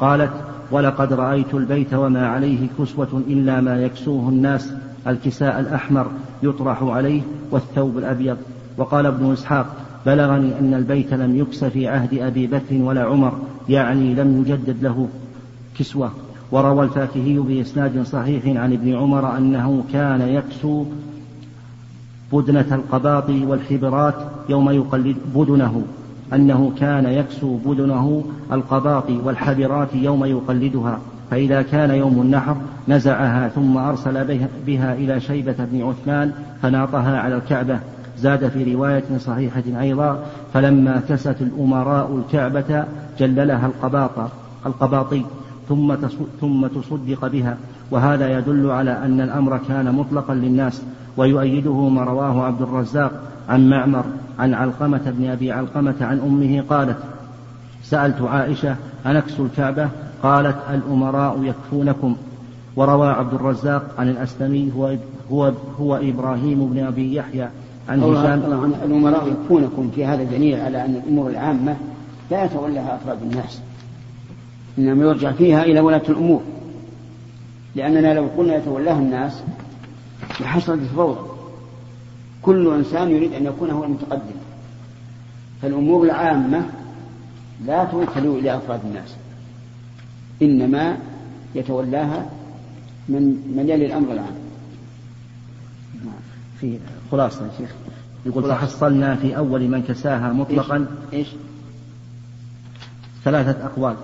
قالت 0.00 0.30
ولقد 0.70 1.12
رأيت 1.12 1.54
البيت 1.54 1.94
وما 1.94 2.28
عليه 2.28 2.68
كسوة 2.78 3.22
إلا 3.28 3.60
ما 3.60 3.82
يكسوه 3.82 4.28
الناس 4.28 4.72
الكساء 5.06 5.60
الأحمر 5.60 6.06
يطرح 6.42 6.82
عليه 6.82 7.22
والثوب 7.50 7.98
الأبيض. 7.98 8.36
وقال 8.76 9.06
ابن 9.06 9.32
إسحاق 9.32 9.66
بلغني 10.06 10.58
أن 10.60 10.74
البيت 10.74 11.14
لم 11.14 11.36
يكس 11.36 11.64
في 11.64 11.88
عهد 11.88 12.18
أبي 12.18 12.46
بكر 12.46 12.74
ولا 12.74 13.04
عمر 13.04 13.38
يعني 13.68 14.14
لم 14.14 14.40
يجدد 14.46 14.82
له 14.82 15.08
كسوة. 15.78 16.10
وروى 16.50 16.84
الفاكهي 16.84 17.38
بإسناد 17.38 18.02
صحيح 18.02 18.62
عن 18.62 18.72
ابن 18.72 18.96
عمر 18.96 19.36
أنه 19.38 19.84
كان 19.92 20.20
يكسو 20.20 20.84
بدنة 22.32 22.74
القباط 22.74 23.30
والحبرات 23.30 24.14
يوم 24.48 24.70
يقلد 24.70 25.16
بدنه 25.34 25.82
أنه 26.32 26.72
كان 26.80 27.06
يكسو 27.06 27.56
بدنه 27.56 28.24
القباط 28.52 29.10
والحبرات 29.24 29.94
يوم 29.94 30.24
يقلدها 30.24 30.98
فإذا 31.30 31.62
كان 31.62 31.90
يوم 31.90 32.22
النحر 32.22 32.56
نزعها 32.88 33.48
ثم 33.48 33.76
أرسل 33.76 34.42
بها 34.66 34.94
إلى 34.94 35.20
شيبة 35.20 35.56
بن 35.58 35.82
عثمان 35.82 36.32
فناطها 36.62 37.18
على 37.20 37.36
الكعبة 37.36 37.78
زاد 38.18 38.48
في 38.48 38.74
رواية 38.74 39.04
صحيحة 39.18 39.62
أيضا 39.80 40.24
فلما 40.54 41.02
كست 41.08 41.36
الأمراء 41.40 42.16
الكعبة 42.16 42.84
جللها 43.18 43.66
القباط 43.66 44.30
القباطي 44.66 45.24
ثم 45.68 45.94
ثم 46.40 46.66
تصدق 46.66 47.26
بها. 47.26 47.56
وهذا 47.90 48.38
يدل 48.38 48.70
على 48.70 49.04
أن 49.04 49.20
الأمر 49.20 49.58
كان 49.68 49.94
مطلقا 49.94 50.34
للناس. 50.34 50.82
ويؤيده 51.16 51.88
ما 51.88 52.04
رواه 52.04 52.44
عبد 52.44 52.62
الرزاق 52.62 53.12
عن 53.48 53.70
معمر 53.70 54.04
عن 54.38 54.54
علقمة 54.54 55.00
بن 55.06 55.30
أبي 55.30 55.52
علقمة 55.52 55.94
عن 56.00 56.20
أمه 56.20 56.64
قالت 56.70 56.96
سألت 57.82 58.22
عائشة 58.22 58.76
أنكس 59.06 59.40
الكعبة؟ 59.40 59.88
قالت 60.22 60.56
الأمراء 60.70 61.42
يكفونكم. 61.42 62.16
وروى 62.76 63.08
عبد 63.08 63.34
الرزاق 63.34 63.94
عن 63.98 64.08
الأسلمي 64.08 64.72
هو 64.76 64.96
هو 65.32 65.52
هو 65.80 65.96
إبراهيم 65.96 66.66
بن 66.66 66.86
أبي 66.86 67.14
يحيى 67.14 67.48
عن 67.88 68.02
هشام. 68.02 68.70
الأمراء 68.84 69.28
يكفونكم 69.28 69.90
في 69.94 70.04
هذا 70.04 70.24
دليل 70.24 70.60
على 70.60 70.84
أن 70.84 70.94
الأمور 70.94 71.30
العامة 71.30 71.76
لا 72.30 72.44
يتولاها 72.44 72.96
أفراد 72.96 73.22
الناس. 73.22 73.60
إنما 74.78 75.04
يرجع 75.04 75.32
فيها 75.32 75.62
إلى 75.62 75.80
ولاة 75.80 76.02
الأمور. 76.08 76.42
لأننا 77.74 78.14
لو 78.14 78.26
قلنا 78.36 78.56
يتولاها 78.56 78.98
الناس 78.98 79.42
لحصلت 80.40 80.82
الفوضى. 80.82 81.28
كل 82.42 82.74
إنسان 82.74 83.10
يريد 83.10 83.32
أن 83.32 83.46
يكون 83.46 83.70
هو 83.70 83.84
المتقدم. 83.84 84.36
فالأمور 85.62 86.04
العامة 86.04 86.66
لا 87.64 87.84
توكل 87.84 88.26
إلى 88.26 88.56
أفراد 88.56 88.80
الناس. 88.84 89.16
إنما 90.42 90.98
يتولاها 91.54 92.30
من 93.08 93.22
من 93.56 93.68
يلي 93.68 93.86
الأمر 93.86 94.12
العام. 94.12 94.34
في 96.60 96.78
خلاصة 97.12 97.44
يا 97.44 97.50
شيخ. 97.58 97.70
يقول 98.26 98.44
فحصلنا 98.44 99.14
في 99.14 99.36
أول 99.36 99.68
من 99.68 99.82
كساها 99.82 100.32
مطلقا. 100.32 100.86
إيش؟ 101.12 101.28
ثلاثة 103.24 103.66
أقوال. 103.66 103.96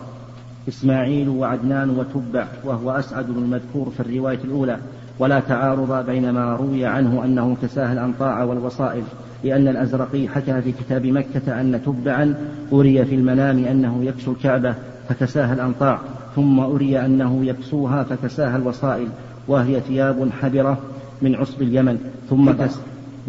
إسماعيل 0.69 1.29
وعدنان 1.29 1.91
وتبع 1.91 2.47
وهو 2.65 2.91
أسعد 2.91 3.31
من 3.31 3.37
المذكور 3.37 3.91
في 3.91 4.01
الرواية 4.01 4.39
الأولى. 4.45 4.79
ولا 5.19 5.41
تعارض 5.41 6.07
بين 6.07 6.31
ما 6.31 6.57
روي 6.57 6.87
عنه 6.87 7.25
أنه 7.25 7.57
كساه 7.63 7.93
الأنطاع 7.93 8.45
والوصائل 8.45 9.03
لأن 9.45 9.69
الأزرقي 9.69 10.29
حكى 10.29 10.63
في 10.63 10.73
كتاب 10.73 11.07
مكة 11.07 11.61
أن 11.61 11.81
تبعا 11.87 12.35
أري 12.73 13.05
في 13.05 13.15
المنام 13.15 13.65
أنه 13.65 14.05
يكسو 14.05 14.33
الكعبة 14.33 14.75
فكساها 15.09 15.55
الأنطاع 15.55 15.99
ثم 16.37 16.61
أري 16.61 17.05
أنه 17.05 17.45
يكسوها 17.45 18.03
فكساها 18.03 18.57
الوصائل 18.57 19.09
وهي 19.49 19.81
ثياب 19.81 20.31
حبرة 20.43 20.79
من 21.23 21.35
عصب 21.35 21.63
اليمن 21.63 21.99
ثم 22.31 22.51
كس 22.51 22.79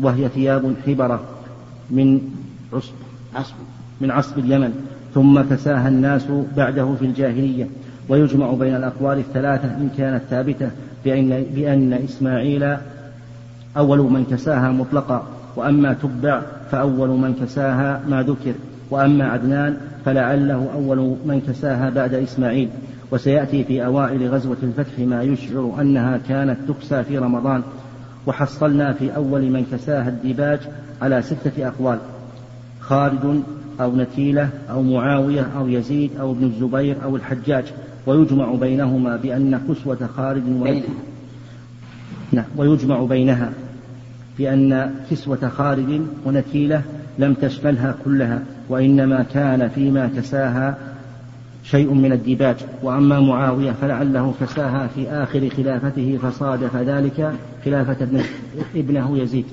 وهي 0.01 0.29
ثياب 0.29 0.75
حبرة 0.87 1.23
من 1.89 2.21
عصب. 3.35 3.55
من 4.01 4.11
عصب 4.11 4.39
اليمن. 4.39 4.87
ثم 5.13 5.41
كساها 5.41 5.87
الناس 5.87 6.25
بعده 6.57 6.95
في 6.99 7.05
الجاهلية 7.05 7.67
ويجمع 8.09 8.53
بين 8.53 8.75
الأقوال 8.75 9.17
الثلاثة 9.17 9.67
إن 9.67 9.89
كانت 9.97 10.21
ثابتة 10.29 10.69
بأن, 11.05 11.43
بأن 11.55 11.93
إسماعيل 11.93 12.75
أول 13.77 13.99
من 13.99 14.25
كساها 14.25 14.71
مطلقا 14.71 15.27
وأما 15.55 15.93
تبع 15.93 16.41
فأول 16.71 17.09
من 17.09 17.33
كساها 17.41 18.01
ما 18.07 18.23
ذكر 18.23 18.53
وأما 18.89 19.25
عدنان 19.25 19.77
فلعله 20.05 20.69
أول 20.73 21.15
من 21.25 21.41
كساها 21.47 21.89
بعد 21.89 22.13
إسماعيل. 22.13 22.69
وسيأتي 23.11 23.63
في 23.63 23.85
أوائل 23.85 24.29
غزوة 24.29 24.57
الفتح 24.63 24.99
ما 24.99 25.23
يشعر 25.23 25.75
أنها 25.81 26.19
كانت 26.29 26.57
تكسى 26.67 27.03
في 27.03 27.17
رمضان. 27.17 27.61
وحصلنا 28.27 28.93
في 28.93 29.15
أول 29.15 29.41
من 29.41 29.65
كساها 29.71 30.09
الديباج 30.09 30.59
على 31.01 31.21
ستة 31.21 31.67
أقوال. 31.67 31.97
خالد 32.79 33.43
أو 33.81 33.95
نتيلة 33.95 34.49
أو 34.69 34.81
معاوية 34.81 35.47
أو 35.57 35.67
يزيد 35.67 36.11
أو 36.19 36.31
ابن 36.31 36.43
الزبير 36.43 37.03
أو 37.03 37.15
الحجاج 37.15 37.65
ويجمع 38.07 38.55
بينهما 38.55 39.15
بأن 39.15 39.61
كسوة 39.69 40.09
خالد 40.17 40.47
ونتيلة 40.47 40.83
نعم 42.31 42.45
ويجمع 42.57 43.03
بينها 43.03 43.51
بأن 44.37 44.91
كسوة 45.11 45.49
خالد 45.57 46.07
ونتيلة 46.25 46.81
لم 47.19 47.33
تشملها 47.33 47.95
كلها 48.05 48.43
وإنما 48.69 49.25
كان 49.33 49.69
فيما 49.69 50.11
كساها 50.17 50.77
شيء 51.63 51.93
من 51.93 52.11
الديباج. 52.11 52.55
وأما 52.83 53.19
معاوية 53.19 53.71
فلعله 53.71 54.33
كساها 54.41 54.87
في 54.87 55.09
آخر 55.09 55.49
خلافته 55.49 56.19
فصادف 56.21 56.75
ذلك 56.75 57.33
خلافة 57.65 58.03
ابن 58.03 58.21
ابنه 58.75 59.17
يزيد. 59.17 59.45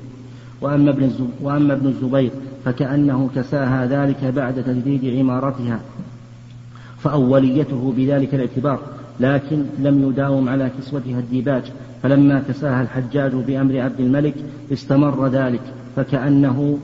وأما 0.60 0.90
ابن 0.90 1.10
وأما 1.42 1.74
ابن 1.74 1.86
الزبير 1.86 2.30
فكأنه 2.64 3.30
كساها 3.36 3.86
ذلك 3.86 4.24
بعد 4.24 4.64
تجديد 4.64 5.18
عمارتها 5.18 5.80
فأوليته 6.98 7.94
بذلك 7.96 8.34
الاعتبار 8.34 8.80
لكن 9.20 9.64
لم 9.78 10.08
يداوم 10.08 10.48
على 10.48 10.70
كسوتها 10.78 11.18
الديباج 11.18 11.62
فلما 12.02 12.42
كساها 12.48 12.82
الحجاج 12.82 13.32
بأمر 13.32 13.80
عبد 13.80 14.00
الملك 14.00 14.34
استمر 14.72 15.28
ذلك 15.28 15.62
فكأنه 15.96 16.78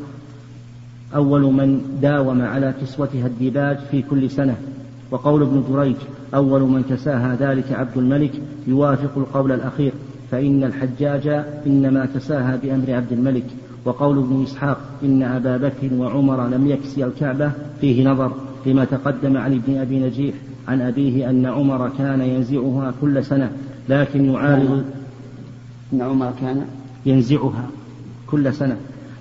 أول 1.15 1.43
من 1.43 1.99
داوم 2.03 2.43
على 2.43 2.75
كسوتها 2.83 3.27
الديباج 3.27 3.79
في 3.91 4.03
كل 4.03 4.31
سنة. 4.31 4.57
وقول 5.11 5.43
ابن 5.43 5.65
جريج 5.71 5.97
أول 6.35 6.63
من 6.63 6.83
كساها 6.91 7.37
ذلك 7.41 7.73
عبد 7.73 7.97
الملك 7.97 8.33
يوافق 8.67 9.19
القول 9.19 9.53
الأخير 9.53 9.93
فإن 10.31 10.65
الحجاج 10.65 11.45
إنما 11.67 12.07
كساها 12.15 12.57
بأمر 12.57 12.91
عبد 12.95 13.13
الملك. 13.13 13.47
وقول 13.87 14.19
ابن 14.19 14.43
إسحاق 14.43 14.79
إن 15.03 15.23
أبا 15.23 15.57
بكر 15.57 15.95
وعمر 15.95 16.49
لم 16.49 16.67
يكسي 16.67 17.05
الكعبة 17.05 17.51
فيه 17.81 18.09
نظر 18.09 18.33
لما 18.67 18.85
تقدم 18.85 19.37
عن 19.37 19.53
ابن 19.53 19.79
أبي 19.79 19.99
نجيح 19.99 20.35
عن 20.69 20.81
أبيه 20.81 21.31
أن 21.31 21.47
عمر 21.47 21.91
كان 21.99 22.21
ينزعها 22.21 22.95
كل 23.01 23.25
سنة 23.25 23.51
لكن 23.89 24.25
يعارض 24.25 24.85
أن 25.93 26.03
عمر 26.03 26.33
كان 26.41 26.65
ينزعها 27.07 27.67
كل 28.27 28.55
سنة 28.55 28.77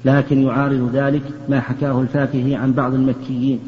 لكن 0.05 0.43
يعارض 0.43 0.89
ذلك 0.93 1.21
ما 1.49 1.59
حكاه 1.59 2.01
الفاكهي 2.01 2.55
عن 2.55 2.71
بعض 2.71 2.93
المكيين 2.93 3.59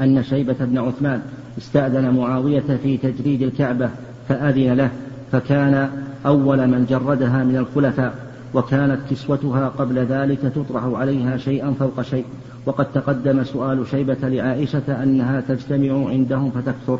أن 0.00 0.22
شيبة 0.22 0.56
بن 0.60 0.78
عثمان 0.78 1.20
استأذن 1.58 2.14
معاوية 2.14 2.78
في 2.82 2.96
تجريد 2.96 3.42
الكعبة 3.42 3.90
فأذن 4.28 4.72
له 4.72 4.90
فكان 5.32 5.90
أول 6.26 6.66
من 6.66 6.86
جردها 6.90 7.44
من 7.44 7.56
الخلفاء. 7.56 8.27
وكانت 8.54 8.98
كسوتها 9.10 9.68
قبل 9.68 9.98
ذلك 9.98 10.40
تطرح 10.40 10.84
عليها 10.84 11.36
شيئا 11.36 11.74
فوق 11.78 12.02
شيء 12.02 12.24
وقد 12.66 12.92
تقدم 12.92 13.44
سؤال 13.44 13.86
شيبة 13.90 14.28
لعائشة 14.28 15.02
أنها 15.02 15.40
تجتمع 15.40 16.08
عندهم 16.08 16.50
فتكثر. 16.50 16.98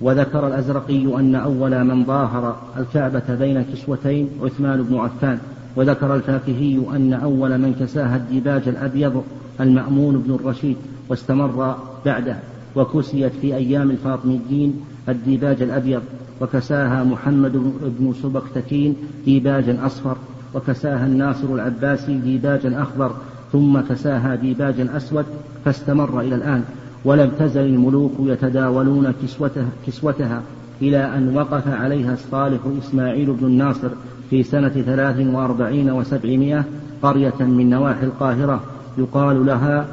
وذكر 0.00 0.46
الأزرقي 0.46 1.04
أن 1.20 1.34
أول 1.34 1.84
من 1.84 2.04
ظاهر 2.04 2.56
الكعبة 2.76 3.34
بين 3.34 3.62
كسوتين 3.62 4.28
عثمان 4.42 4.82
بن 4.82 4.96
عفان 4.96 5.38
وذكر 5.76 6.14
الفاكهي 6.14 6.80
أن 6.96 7.12
أول 7.12 7.58
من 7.58 7.74
كساها 7.80 8.16
الديباج 8.16 8.68
الأبيض 8.68 9.24
المأمون 9.60 10.18
بن 10.18 10.34
الرشيد 10.34 10.76
واستمر 11.08 11.76
بعده 12.06 12.36
وكسيت 12.76 13.32
في 13.40 13.56
أيام 13.56 13.90
الفاطميين 13.90 14.80
الديباج 15.10 15.62
الأبيض 15.62 16.02
وكساها 16.40 17.04
محمد 17.04 17.52
بن 17.98 18.14
سبكتكين 18.22 18.96
ديباجا 19.24 19.86
أصفر 19.86 20.16
وكساها 20.54 21.06
الناصر 21.06 21.54
العباسي 21.54 22.18
ديباجا 22.18 22.82
أخضر 22.82 23.12
ثم 23.52 23.80
كساها 23.80 24.34
ديباجا 24.34 24.96
أسود 24.96 25.24
فاستمر 25.64 26.20
إلى 26.20 26.34
الآن. 26.34 26.64
ولم 27.04 27.30
تزل 27.38 27.60
الملوك 27.60 28.12
يتداولون 28.20 29.12
كسوتها, 29.22 29.68
كسوتها 29.86 30.42
إلى 30.82 31.16
أن 31.16 31.36
وقف 31.36 31.68
عليها 31.68 32.12
الصالح 32.12 32.60
إسماعيل 32.78 33.32
بن 33.32 33.46
الناصر 33.46 33.88
في 34.30 34.42
سنة 34.42 34.68
ثلاث 34.68 35.26
وأربعين 35.34 35.90
وسبعمائة 35.90 36.64
قرية 37.02 37.34
من 37.40 37.70
نواحي 37.70 38.04
القاهرة. 38.04 38.62
يقال 38.98 39.46
لها 39.46 39.86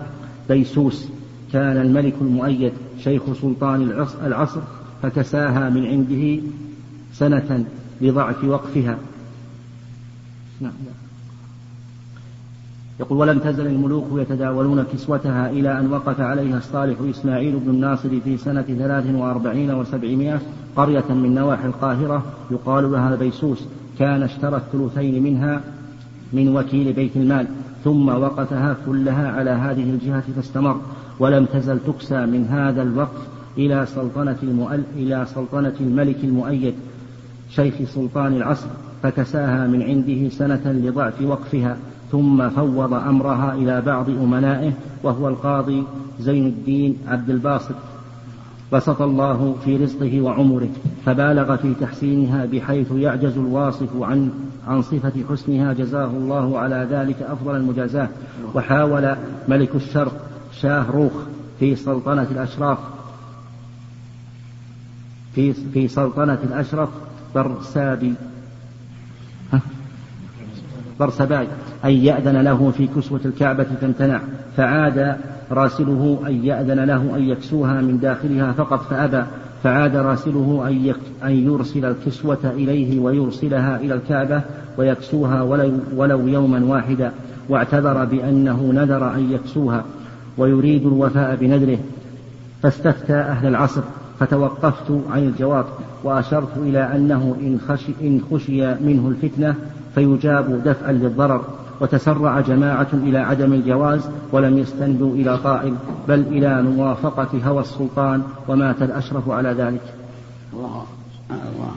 بيسوس. 0.50 1.08
كان 1.54 1.78
الملك 1.78 2.14
المؤيد 2.22 2.72
شيخ 3.04 3.22
سلطان 3.42 4.06
العصر 4.26 4.62
فكساها 5.02 5.70
من 5.70 5.86
عنده 5.86 6.44
سنة 7.14 7.66
لضعف 8.02 8.44
وقفها. 8.44 8.98
نعم. 10.62 10.72
يقول 13.00 13.18
ولم 13.18 13.40
تزل 13.40 13.68
الملوك 13.68 14.06
يتداولون 14.16 14.84
كسوتها 14.94 15.50
إلى 15.50 15.80
أن 15.80 15.92
وقف 15.92 16.22
عليها 16.22 16.58
الصالح 16.58 16.98
إسماعيل 17.10 17.60
بن 17.60 17.70
الناصر 17.70 18.10
في 18.24 18.38
سنة 18.38 18.62
ثلاث 18.62 19.16
وأربعين 19.16 19.72
وسبعمائة 19.72 20.42
قرية 20.76 21.06
من 21.10 21.36
نواحي 21.36 21.66
القاهرة. 21.66 22.24
يقال 22.52 22.92
لها 22.92 23.16
بيسوس 23.16 23.64
كان 24.00 24.24
اشترى 24.24 24.58
الثلثين 24.58 25.24
منها 25.24 25.62
من 26.34 26.56
وكيل 26.58 26.94
بيت 26.94 27.18
المال 27.18 27.48
ثم 27.84 28.10
وقفها 28.10 28.78
كلها 28.86 29.32
على 29.32 29.50
هذه 29.50 29.84
الجهة 29.84 30.24
فاستمر 30.36 30.82
ولم 31.20 31.46
تزل 31.46 31.80
تكسى 31.80 32.26
من 32.26 32.46
هذا 32.46 32.82
الوقت 32.82 33.22
إلى 33.58 33.86
سلطنة 33.86 34.38
المؤل 34.44 34.84
إلى 34.96 35.26
سلطنة 35.36 35.74
الملك 35.82 36.18
المؤيد 36.24 36.74
شيخ 37.50 37.74
سلطان 37.86 38.34
العصر 38.34 38.68
فكساها 39.04 39.68
من 39.68 39.82
عنده 39.82 40.30
سنة 40.30 40.62
لضعف 40.66 41.22
وقفها 41.22 41.78
ثم 42.12 42.50
فوض 42.50 42.94
أمرها 42.94 43.54
إلى 43.54 43.82
بعض 43.82 44.10
أمنائه 44.10 44.72
وهو 45.04 45.28
القاضي 45.28 45.84
زين 46.20 46.46
الدين 46.46 46.98
عبد 47.08 47.30
الباسط. 47.30 47.76
بسط 48.74 49.02
الله 49.02 49.56
في 49.66 49.78
رزقه 49.78 50.22
وعمره 50.22 50.70
فبالغ 51.06 51.56
في 51.56 51.74
تحسينها 51.74 52.46
بحيث 52.46 52.92
يعجز 52.92 53.38
الواصف 53.38 54.02
عن 54.02 54.32
عن 54.68 54.82
صفة 54.82 55.14
حسنها. 55.30 55.74
جزاه 55.74 56.06
الله 56.06 56.60
على 56.60 56.88
ذلك 56.92 57.22
أفضل 57.22 57.56
المجازاة. 57.56 58.10
وحاول 58.56 59.16
ملك 59.48 59.76
الشرق 59.76 60.14
شاه 60.52 60.92
روخ 60.92 61.12
في 61.60 61.76
سلطنة 61.76 62.28
الأشراف 62.32 62.78
في 65.38 65.54
في 65.54 65.88
سلطنة 65.88 66.38
الأشرف 66.44 66.90
برسابي. 67.36 68.14
برسباي 71.00 71.48
أن 71.86 71.92
يأذن 71.92 72.38
له 72.42 72.72
في 72.78 72.88
كسوة 72.88 73.20
الكعبة 73.26 73.64
فامتنع 73.82 74.20
فعاد 74.58 75.18
راسله 75.52 76.20
أن 76.28 76.46
يأذن 76.46 76.80
له 76.80 77.16
أن 77.16 77.24
يكسوها 77.30 77.82
من 77.82 78.00
داخلها 78.00 78.52
فقط 78.52 78.82
فأبى. 78.82 79.24
فعاد 79.64 79.96
راسله 79.96 80.68
أن, 80.68 80.94
أن 81.24 81.32
يرسل 81.32 81.86
الكسوة 81.86 82.40
إليه 82.44 83.00
ويرسلها 83.00 83.78
إلى 83.78 83.94
الكعبة 83.94 84.42
ويكسوها 84.78 85.42
ولو, 85.42 85.72
ولو 85.96 86.28
يوما 86.28 86.66
واحدا. 86.66 87.12
واعتذر 87.50 88.06
بأنه 88.06 88.72
نذر 88.74 89.14
أن 89.14 89.32
يكسوها. 89.32 89.84
ويريد 90.38 90.86
الوفاء 90.86 91.36
بنذره. 91.36 91.80
فاستفتى 92.64 93.14
أهل 93.14 93.48
العصر. 93.48 93.82
فتوقفت 94.20 94.92
عن 95.12 95.20
الجواب 95.20 95.66
وأشرت 96.04 96.58
إلى 96.58 96.96
أنه 96.96 97.36
إن 97.42 97.60
خشي, 97.68 97.92
إن 98.02 98.22
خشي 98.32 98.76
منه 98.76 99.08
الفتنة 99.08 99.56
فيجاب 99.96 100.64
دفعا 100.64 100.92
للضرر 100.92 101.46
وتسرع 101.82 102.40
جماعة 102.40 102.88
إلى 102.94 103.18
عدم 103.18 103.54
الجواز 103.54 104.10
ولم 104.32 104.58
يستندوا 104.58 105.16
إلى 105.16 105.38
طائل 105.38 105.76
بل 106.08 106.20
إلى 106.20 106.62
موافقة 106.62 107.40
هوى 107.46 107.62
السلطان 107.62 108.24
ومات 108.48 108.82
الأشرف 108.82 109.30
على 109.30 109.50
ذلك. 109.50 109.94
الله 110.54 110.86
الله. 111.32 111.72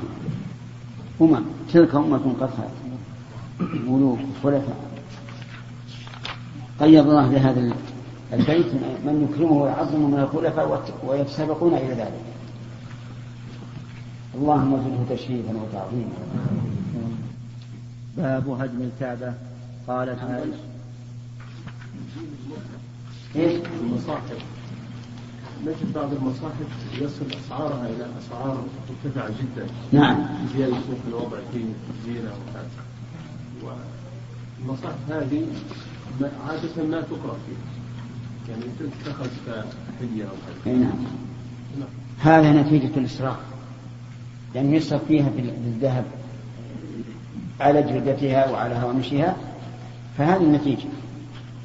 أمم 1.20 1.44
تلك 1.72 1.94
أمة 1.94 2.34
قد 2.40 2.50
ملوك 3.88 4.18
خلفاء. 4.42 4.76
قيض 6.80 7.08
الله 7.08 7.28
بهذا 7.28 7.72
البيت 8.32 8.66
من 9.04 9.28
يكرمه 9.30 9.52
ويعظمه 9.52 10.06
من 10.06 10.18
الخلفاء 10.18 10.82
ويتسابقون 11.08 11.74
إلى 11.74 11.94
ذلك. 11.94 12.29
اللهم 14.34 14.76
زده 14.76 15.16
تشريفا 15.16 15.52
وتعظيما. 15.56 16.18
باب 18.16 18.48
هدم 18.48 18.82
الكعبة. 18.82 19.34
قالت 19.88 20.18
عائشة. 20.18 20.52
إيش؟ 23.36 23.60
المصاحف. 23.80 24.38
نجد 25.66 25.92
بعض 25.94 26.12
المصاحف 26.12 26.68
يصل 26.94 27.26
أسعارها 27.46 27.86
إلى 27.86 28.06
أسعار 28.20 28.64
مرتفعه 29.04 29.28
جدا؟ 29.28 29.66
نعم. 29.92 30.26
زيادة 30.56 30.74
في 30.74 31.08
الوضع 31.08 31.38
في 31.52 31.64
زينة 32.06 32.30
وكذا. 32.30 32.84
والمصاحف 34.62 35.10
هذه 35.10 35.46
عادة 36.20 36.84
ما 36.90 37.00
تقرأ 37.00 37.36
فيها. 37.46 37.70
يعني 38.48 38.64
تتخذ 38.78 39.28
كحلية 39.46 40.24
أو 40.24 40.36
كذا 40.64 40.74
نعم. 40.74 40.92
هذا 42.18 42.62
نتيجة 42.62 42.98
الإسراف. 42.98 43.49
يعني 44.54 44.76
يصرف 44.76 45.04
فيها 45.08 45.28
بالذهب 45.64 46.04
على 47.60 47.82
جلدتها 47.82 48.50
وعلى 48.50 48.74
هوامشها 48.74 49.36
فهذه 50.18 50.42
النتيجة. 50.42 50.88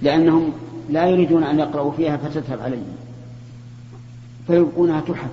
لأنهم 0.02 0.52
لا 0.90 1.06
يريدون 1.06 1.44
أن 1.44 1.60
يقرأوا 1.60 1.92
فيها 1.92 2.18
فتذهب 2.18 2.62
عليهم. 2.62 2.96
فيبقونها 4.48 5.02
تحفة. 5.02 5.30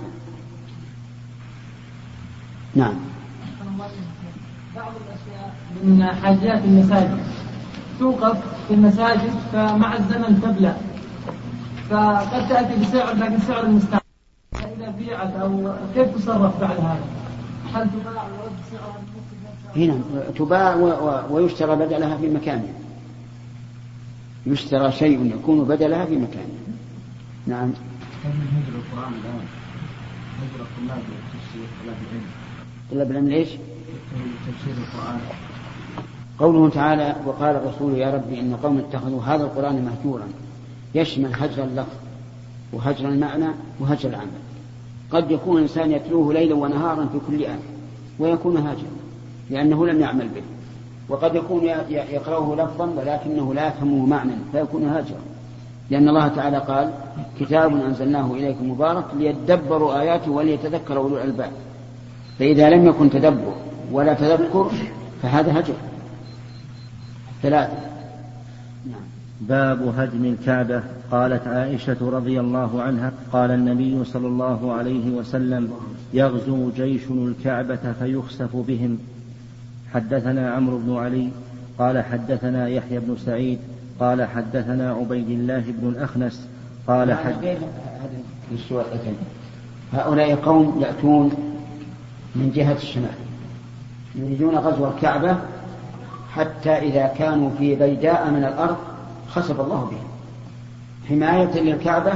نعم. 2.75 2.95
بعض 4.77 4.93
الأشياء 5.07 5.55
من 5.85 6.05
حاجيات 6.23 6.65
المساجد. 6.65 7.19
توقف 7.99 8.39
في 8.69 8.75
المساجد 8.75 9.33
فمع 9.53 9.97
الزمن 9.97 10.41
تبلى. 10.43 10.77
فقد 11.91 12.49
تأتي 12.49 12.81
بسعر 12.81 13.15
لكن 13.15 13.39
سعر 13.39 13.65
المستعمل 13.65 14.03
فإذا 14.53 14.91
بيعت 14.99 15.37
أو 15.37 15.73
كيف 15.95 16.17
تصرف 16.17 16.61
بعد 16.61 16.81
هذا؟ 16.81 17.22
هل 17.75 17.89
تباع 17.91 18.25
هنا 19.77 20.01
تباع 20.39 20.75
ويشترى 21.31 21.77
بدلها 21.77 22.17
في 22.17 22.29
مكانها 22.29 22.75
يشترى 24.47 24.93
شيء 24.93 25.27
يكون 25.27 25.65
بدلها 25.65 26.05
في 26.05 26.17
مكانه. 26.17 26.59
نعم. 27.47 27.73
هجر 28.25 28.75
القرآن 28.75 29.13
الآن؟ 29.13 29.47
هجر 30.43 30.61
الطلاب 30.61 31.03
طلاب 31.83 31.97
العلم. 32.11 32.27
طلاب 32.91 33.11
العلم 33.11 33.29
ليش؟ 33.29 33.49
تفسير 33.49 34.75
القرآن. 34.77 35.21
قوله 36.39 36.71
تعالى 36.71 37.17
وقال 37.27 37.57
الرسول 37.57 37.95
يا 37.95 38.11
ربي 38.11 38.41
إن 38.41 38.57
قوم 38.63 38.79
اتخذوا 38.79 39.23
هذا 39.23 39.45
القرآن 39.45 39.85
مهجورا. 39.85 40.29
يشمل 40.95 41.35
هجر 41.35 41.65
اللفظ 41.65 41.97
وهجر 42.73 43.09
المعنى 43.09 43.49
وهجر 43.81 44.09
العمل. 44.09 44.52
قد 45.13 45.31
يكون 45.31 45.57
الإنسان 45.57 45.93
يتلوه 45.93 46.35
ليلا 46.35 46.55
ونهارا 46.55 47.09
في 47.13 47.19
كل 47.29 47.45
آن 47.45 47.59
ويكون 48.19 48.57
هاجرا 48.57 48.91
لأنه 49.51 49.87
لم 49.87 50.01
يعمل 50.01 50.29
به. 50.29 50.43
وقد 51.09 51.35
يكون 51.35 51.65
يقرأه 51.91 52.55
لفظا 52.55 52.87
ولكنه 52.97 53.55
لا 53.55 53.69
يفهمه 53.69 54.07
معنى 54.07 54.33
فيكون 54.53 54.85
هاجرا. 54.85 55.21
لأن 55.91 56.09
الله 56.09 56.29
تعالى 56.29 56.59
قال 56.59 56.91
كتاب 57.41 57.85
أنزلناه 57.85 58.33
إليكم 58.33 58.71
مبارك 58.71 59.05
ليدبروا 59.19 60.01
آياته 60.01 60.31
وليتذكر 60.31 60.97
أولو 60.97 61.17
الألباب. 61.17 61.51
فإذا 62.39 62.71
لم 62.71 62.87
يكن 62.87 63.11
تدبر 63.11 63.53
ولا 63.93 64.15
تذكر 64.15 64.71
فهذا 65.23 65.61
هجر. 65.61 65.75
ثلاثة. 67.43 67.92
باب 69.49 69.95
هدم 69.99 70.25
الكعبة. 70.25 70.83
قالت 71.11 71.47
عائشة 71.47 71.97
رضي 72.01 72.41
الله 72.41 72.83
عنها 72.83 73.13
قال 73.33 73.51
النبي 73.51 74.05
صلى 74.05 74.27
الله 74.27 74.73
عليه 74.73 75.11
وسلم 75.11 75.71
يغزو 76.15 76.71
جيش 76.77 77.03
الكعبة 77.11 77.93
فيخسف 78.01 78.57
بهم. 78.57 78.99
حدثنا 79.95 80.51
عمرو 80.51 80.79
بن 80.79 80.97
علي 80.97 81.29
قال 81.79 82.05
حدثنا 82.05 82.69
يحيى 82.69 82.99
بن 82.99 83.17
سعيد 83.17 83.59
قال 84.01 84.23
حدثنا 84.29 84.93
عبيد 84.93 85.31
الله 85.31 85.65
بن 85.69 85.89
الأخنس 85.89 86.49
قال 86.87 87.13
حد 87.13 87.59
هؤلاء 89.93 90.35
قوم 90.35 90.83
يأتون 90.83 91.31
من 92.37 92.53
جهة 92.55 92.77
الشمال 92.77 93.15
يريدون 94.15 94.55
غزو 94.55 94.89
الكعبة 94.89 95.37
حتى 96.31 96.71
إذا 96.71 97.07
كانوا 97.07 97.51
في 97.59 97.75
بيداء 97.75 98.31
من 98.31 98.45
الأرض 98.45 98.77
خسف 99.35 99.61
الله 99.61 99.91
بهم 99.91 100.09
حماية 101.09 101.61
للكعبة 101.61 102.13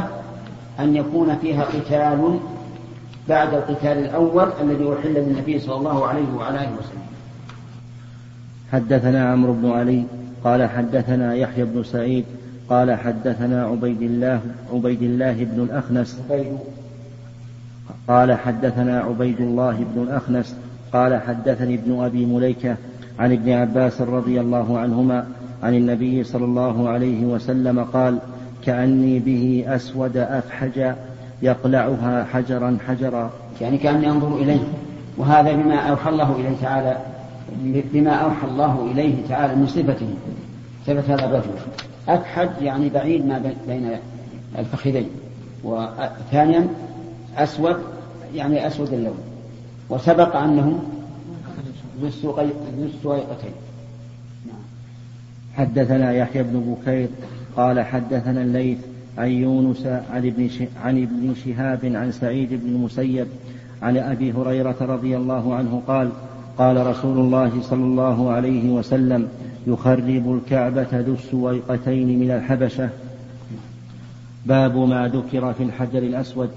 أن 0.81 0.97
يكون 0.97 1.37
فيها 1.37 1.65
قتال 1.65 2.39
بعد 3.29 3.55
القتال 3.55 3.99
الأول 3.99 4.49
الذي 4.61 4.93
أحل 4.93 5.15
للنبي 5.15 5.59
صلى 5.59 5.77
الله 5.77 6.07
عليه 6.07 6.35
وعلى 6.37 6.59
آله 6.59 6.73
وسلم. 6.79 7.07
حدثنا 8.73 9.33
عمرو 9.33 9.53
بن 9.53 9.71
علي 9.71 10.05
قال 10.45 10.69
حدثنا 10.71 11.35
يحيى 11.35 11.65
بن 11.65 11.85
سعيد 11.85 12.25
قال 12.69 12.95
حدثنا 12.95 13.65
عبيد 13.67 14.03
الله 14.03 14.41
عبيد 14.73 15.03
الله 15.03 15.33
بن 15.33 15.63
الأخنس 15.63 16.23
قال 18.09 18.33
حدثنا 18.33 19.01
عبيد 19.01 19.41
الله 19.41 19.85
بن 19.95 20.03
الأخنس 20.03 20.57
قال 20.93 21.21
حدثني 21.21 21.75
ابن 21.75 22.05
أبي 22.05 22.27
مليكة 22.27 22.77
عن 23.19 23.33
ابن 23.33 23.53
عباس 23.53 24.01
رضي 24.01 24.41
الله 24.41 24.79
عنهما 24.79 25.27
عن 25.63 25.75
النبي 25.75 26.25
صلى 26.25 26.45
الله 26.45 26.89
عليه 26.89 27.25
وسلم 27.25 27.85
قال 27.85 28.19
كأني 28.65 29.19
به 29.19 29.65
أسود 29.69 30.17
أفحج 30.17 30.93
يقلعها 31.43 32.25
حجرا 32.25 32.79
حجرا. 32.89 33.31
يعني 33.61 33.79
كأني 33.79 34.11
أنظر 34.11 34.37
إليه. 34.37 34.61
وهذا 35.17 35.53
بما 35.53 35.77
أوحى 35.77 36.11
الله 36.11 36.37
إليه 36.37 36.57
تعالى 36.63 36.99
بما 37.65 38.11
أوحى 38.11 38.47
الله 38.47 38.89
إليه 38.93 39.15
تعالى 39.29 39.55
من 39.55 39.67
صفته 39.67 40.09
صفة 40.87 41.15
هذا 41.15 41.25
الرجل. 41.25 41.51
أفحج 42.09 42.49
يعني 42.63 42.89
بعيد 42.89 43.27
ما 43.27 43.53
بين 43.69 43.91
الفخذين. 44.59 45.09
وثانيا 45.65 46.69
أسود 47.37 47.77
يعني 48.35 48.67
أسود 48.67 48.93
اللون. 48.93 49.19
وسبق 49.91 50.37
أنه 50.37 50.79
ذو 52.01 52.09
السويقتين. 52.85 53.53
حدثنا 55.57 56.13
يحيى 56.13 56.43
بن 56.43 56.61
بكير 56.61 57.09
قال 57.57 57.81
حدثنا 57.81 58.43
الليث 58.43 58.79
عن 59.19 59.29
يونس 59.29 59.87
عن 59.87 60.27
ابن 60.27 60.49
عن 60.85 61.03
ابن 61.03 61.35
شهاب 61.45 61.81
عن 61.85 62.13
سعيد 62.13 62.49
بن 62.51 62.69
المسيب 62.69 63.27
عن 63.83 63.97
أبي 63.97 64.33
هريرة 64.33 64.77
رضي 64.81 65.17
الله 65.17 65.55
عنه 65.55 65.83
قال 65.87 66.11
قال 66.59 66.87
رسول 66.87 67.19
الله 67.19 67.53
صلى 67.63 67.85
الله 67.85 68.31
عليه 68.31 68.71
وسلم 68.71 69.29
يخرب 69.67 70.41
الكعبة 70.41 70.87
ذو 70.93 71.15
السويقتين 71.15 72.19
من 72.21 72.31
الحبشة. 72.31 72.89
باب 74.47 74.77
ما 74.77 75.09
ذكر 75.09 75.53
في 75.53 75.63
الحجر 75.63 75.99
الأسود. 75.99 76.51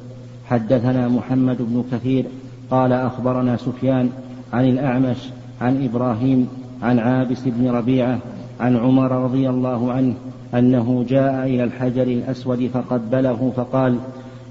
حدثنا 0.50 1.08
محمد 1.08 1.58
بن 1.60 1.84
كثير 1.92 2.26
قال 2.72 2.94
أخبرنا 2.94 3.58
سفيان 3.58 4.10
عن 4.54 4.66
الأعمش 4.66 5.18
عن 5.62 5.84
إبراهيم 5.86 6.48
عن 6.82 7.00
عابس 7.00 7.42
بن 7.46 7.70
ربيعة 7.70 8.20
عن 8.60 8.78
عمر 8.78 9.12
رضي 9.12 9.50
الله 9.50 9.92
عنه 9.92 10.14
أنه 10.54 11.06
جاء 11.10 11.46
إلى 11.46 11.64
الحجر 11.64 12.04
الأسود 12.04 12.68
فقبله 12.74 13.52
فقال 13.56 13.98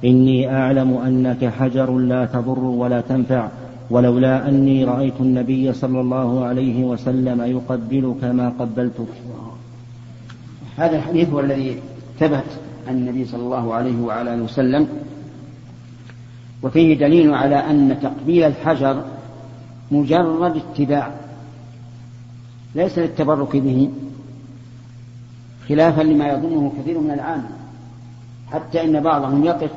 إني 0.04 0.54
أعلم 0.54 0.96
أنك 0.96 1.44
حجر 1.44 1.96
لا 1.96 2.24
تضر 2.24 2.58
ولا 2.58 3.00
تنفع 3.00 3.48
ولولا 3.90 4.48
أني 4.48 4.84
رأيت 4.84 5.20
النبي 5.20 5.72
صلى 5.72 6.00
الله 6.00 6.44
عليه 6.44 6.84
وسلم 6.84 7.42
يقبلك 7.42 8.24
ما 8.24 8.52
قبلتك. 8.58 9.12
هذا 10.76 10.96
الحديث 10.96 11.30
هو 11.30 11.40
الذي 11.40 11.76
ثبت 12.20 12.44
عن 12.88 12.94
النبي 12.94 13.24
صلى 13.24 13.42
الله 13.42 13.74
عليه 13.74 14.00
وعلى 14.00 14.34
آله 14.34 14.42
وسلم 14.42 14.88
وفيه 16.62 16.98
دليل 16.98 17.34
على 17.34 17.56
أن 17.56 17.96
تقبيل 18.02 18.44
الحجر 18.44 19.02
مجرد 19.90 20.56
اتباع. 20.56 21.10
ليس 22.78 22.98
للتبرك 22.98 23.56
به 23.56 23.90
خلافا 25.68 26.02
لما 26.02 26.28
يظنه 26.28 26.72
كثير 26.78 26.98
من 26.98 27.10
العام 27.10 27.44
حتى 28.52 28.84
إن 28.84 29.00
بعضهم 29.00 29.44
يقف 29.44 29.70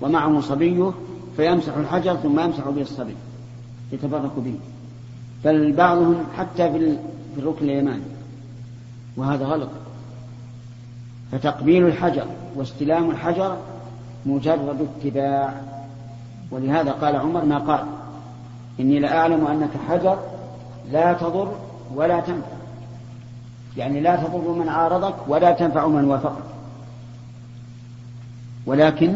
ومعه 0.00 0.40
صبيه 0.40 0.92
فيمسح 1.36 1.76
الحجر 1.76 2.16
ثم 2.16 2.40
يمسح 2.40 2.68
به 2.68 2.82
الصبي 2.82 3.14
يتبرك 3.92 4.30
به. 4.36 4.54
بل 5.44 5.72
بعضهم 5.72 6.16
حتى 6.36 6.70
في 6.72 6.96
الركن 7.38 7.64
اليماني. 7.64 8.02
وهذا 9.16 9.44
غلط. 9.44 9.68
فتقبيل 11.32 11.86
الحجر 11.86 12.26
واستلام 12.56 13.10
الحجر 13.10 13.56
مجرد 14.26 14.88
اتباع. 14.96 15.62
ولهذا 16.50 16.92
قال 16.92 17.16
عمر 17.16 17.44
ما 17.44 17.58
قال؟ 17.58 17.84
إني 18.80 18.98
لأعلم 18.98 19.46
أنك 19.46 19.70
حجر 19.88 20.18
لا 20.92 21.12
تضر 21.12 21.67
ولا 21.94 22.20
تنفع. 22.20 22.46
يعني 23.76 24.00
لا 24.00 24.16
تضر 24.16 24.52
من 24.52 24.68
عارضك 24.68 25.14
ولا 25.28 25.52
تنفع 25.52 25.86
من 25.86 26.04
وافقك. 26.04 26.42
ولكن 28.66 29.14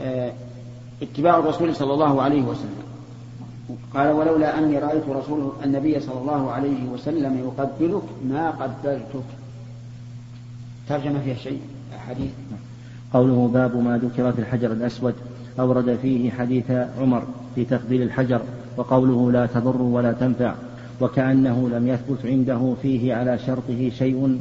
آه، 0.00 0.32
اتباع 1.02 1.38
الرسول 1.38 1.76
صلى 1.76 1.92
الله 1.92 2.22
عليه 2.22 2.42
وسلم. 2.42 2.84
قال 3.94 4.12
ولولا 4.12 4.58
أني 4.58 4.78
رأيت 4.78 5.08
رسول 5.08 5.52
النبي 5.64 6.00
صلى 6.00 6.20
الله 6.20 6.50
عليه 6.50 6.84
وسلم 6.84 7.38
يقبلك 7.38 8.02
ما 8.28 8.50
قبلتك. 8.50 9.24
ترجم 10.88 11.20
فيها 11.24 11.34
شيء 11.34 11.60
حديث. 12.08 12.30
قوله 13.12 13.50
باب 13.52 13.76
ما 13.76 13.98
ذكر 13.98 14.32
في 14.32 14.38
الحجر 14.38 14.72
الأسود 14.72 15.14
أورد 15.60 15.98
فيه 16.02 16.30
حديث 16.30 16.70
عمر 16.70 17.22
في 17.54 17.64
تقبيل 17.64 18.02
الحجر 18.02 18.40
وقوله 18.76 19.32
لا 19.32 19.46
تضر 19.46 19.82
ولا 19.82 20.12
تنفع. 20.12 20.54
وكأنه 21.00 21.68
لم 21.72 21.88
يثبت 21.88 22.26
عنده 22.26 22.74
فيه 22.82 23.14
على 23.14 23.38
شرطه 23.38 23.90
شيء 23.98 24.38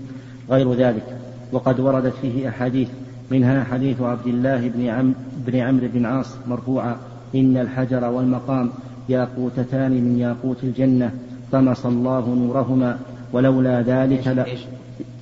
غير 0.50 0.74
ذلك. 0.74 1.18
وقد 1.52 1.80
وردت 1.80 2.14
فيه 2.22 2.50
أحاديث 2.50 2.90
منها 3.32 3.64
حديث 3.64 4.02
عبد 4.02 4.28
الله 4.28 4.68
بن 4.68 4.88
عم 4.88 5.14
بن 5.48 5.60
عمرو 5.60 5.88
بن 5.94 6.06
عاص 6.06 6.36
مرفوعا 6.48 6.96
إن 7.36 7.58
الحجر 7.58 8.06
والمقام 8.06 8.70
ياقوتتان 9.10 9.92
من 9.92 10.20
ياقوت 10.20 10.64
الجنة 10.64 11.12
طمس 11.52 11.86
الله 11.86 12.36
نورهما 12.36 13.00
ولولا 13.34 13.82
ذلك 13.82 14.28
لا 14.28 14.46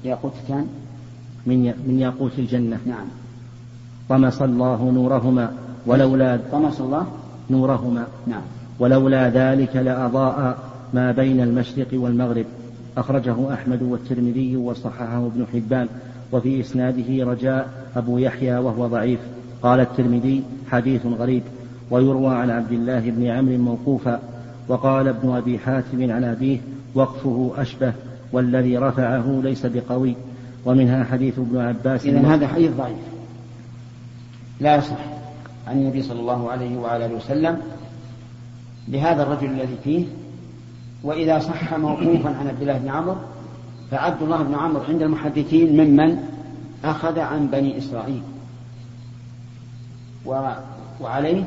ياقوتتان؟ 0.04 0.68
من 1.46 1.74
من 1.88 2.00
ياقوت 2.00 2.32
الجنة. 2.40 2.78
نعم. 2.86 3.06
طمس 4.10 4.42
الله 4.42 4.92
نورهما 4.92 5.54
ولولا 5.86 6.40
طمس 6.52 6.82
الله؟ 6.82 7.06
نورهما. 7.50 8.08
نعم. 8.28 8.42
ولولا 8.80 9.30
ذلك 9.30 9.76
لأضاء 9.76 10.58
ما 10.94 11.12
بين 11.12 11.42
المشرق 11.42 11.88
والمغرب. 11.94 12.46
أخرجه 12.98 13.54
أحمد 13.54 13.82
والترمذي 13.82 14.58
وصححه 14.58 15.26
ابن 15.26 15.46
حبان 15.54 15.88
وفي 16.32 16.62
إسناده 16.62 17.26
رجاء 17.32 17.70
أبو 17.96 18.18
يحيى 18.18 18.58
وهو 18.58 18.88
ضعيف. 18.88 19.20
قال 19.64 19.80
الترمذي 19.80 20.44
حديث 20.72 21.06
غريب 21.06 21.44
ويروى 21.92 22.36
عن 22.36 22.50
عبد 22.50 22.72
الله 22.72 23.00
بن 23.00 23.28
عمرو 23.28 23.58
موقوفا 23.58 24.20
وقال 24.68 25.08
ابن 25.08 25.36
أبي 25.36 25.60
حاتم 25.60 26.12
عن 26.12 26.24
أبيه 26.24 26.60
وقفه 26.96 27.52
أشبه 27.58 27.94
والذي 28.32 28.78
رفعه 28.78 29.42
ليس 29.44 29.66
بقوي. 29.66 30.16
ومنها 30.66 31.04
حديث 31.04 31.40
ابن 31.40 31.58
عباس 31.58 32.06
إذا 32.06 32.20
هذا 32.20 32.48
حديث 32.48 32.72
ضعيف. 32.72 32.98
لا 34.60 34.76
يصح 34.76 34.98
عن 35.68 35.78
النبي 35.78 36.02
صلى 36.02 36.20
الله 36.20 36.52
عليه 36.52 36.78
وعلى 36.78 37.06
آله 37.06 37.16
وسلم 37.16 37.58
لهذا 38.88 39.24
الرجل 39.24 39.46
الذي 39.46 39.76
فيه 39.84 40.06
وإذا 41.04 41.40
صح 41.40 41.74
موقوفا 41.74 42.30
عن 42.30 42.48
عبد 42.48 42.62
الله 42.62 42.78
بن 42.78 42.90
عمرو 42.90 43.16
فعبد 43.92 44.22
الله 44.22 44.44
بن 44.44 44.56
عمرو 44.56 44.84
عند 44.84 45.02
المحدثين 45.02 45.86
ممن 45.86 46.18
أخذ 46.86 47.20
عن 47.20 47.48
بني 47.48 47.78
إسرائيل. 47.78 48.22
و... 50.26 50.52
وعليه 51.02 51.44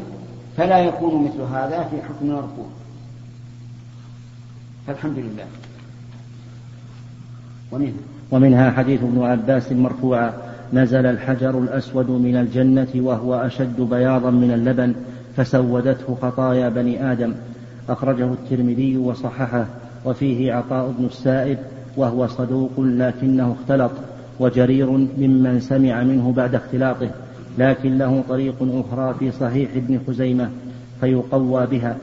فلا 0.57 0.79
يكون 0.79 1.25
مثل 1.25 1.41
هذا 1.41 1.89
في 1.91 2.03
حكم 2.03 2.31
المرفوع 2.31 2.67
فالحمد 4.87 5.19
لله. 5.19 5.47
ومنها 7.73 7.93
ومنها 8.31 8.71
حديث 8.71 9.03
ابن 9.03 9.23
عباس 9.23 9.73
مرفوعا 9.73 10.33
نزل 10.73 11.07
الحجر 11.07 11.59
الأسود 11.59 12.11
من 12.11 12.37
الجنة 12.37 12.89
وهو 12.95 13.35
أشد 13.35 13.81
بياضا 13.81 14.31
من 14.31 14.51
اللبن 14.51 14.95
فسودته 15.37 16.17
خطايا 16.23 16.69
بني 16.69 17.13
آدم 17.13 17.35
أخرجه 17.89 18.33
الترمذي 18.33 18.97
وصححه 18.97 19.67
وفيه 20.05 20.53
عطاء 20.53 20.95
بن 20.99 21.05
السائب 21.05 21.59
وهو 21.97 22.27
صدوق 22.27 22.71
لكنه 22.79 23.57
اختلط 23.61 23.93
وجرير 24.41 24.91
ممن 24.91 25.61
سمع 25.61 26.03
منه 26.03 26.33
بعد 26.37 26.55
اختلاطه 26.55 27.11
لكن 27.59 27.99
له 27.99 28.23
طريق 28.29 28.55
أخرى 28.61 29.15
في 29.19 29.31
صحيح 29.31 29.71
ابن 29.77 30.01
خزيمة 30.07 30.51
فيقوى 31.01 31.67
بها 31.67 31.97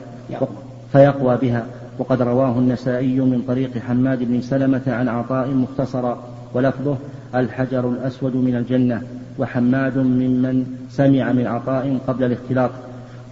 فيقوى 0.92 1.36
بها. 1.36 1.66
وقد 1.98 2.22
رواه 2.22 2.58
النسائي 2.58 3.20
من 3.20 3.42
طريق 3.48 3.78
حماد 3.78 4.18
بن 4.22 4.40
سلمة 4.40 4.82
عن 4.86 5.08
عطاء 5.08 5.48
مختصرا. 5.48 6.22
ولفظه 6.54 6.96
الحجر 7.34 7.88
الأسود 7.88 8.36
من 8.36 8.56
الجنة. 8.56 9.02
وحماد 9.38 9.98
ممن 9.98 10.66
سمع 10.90 11.32
من 11.32 11.46
عطاء 11.46 11.98
قبل 12.06 12.24
الاختلاط. 12.24 12.70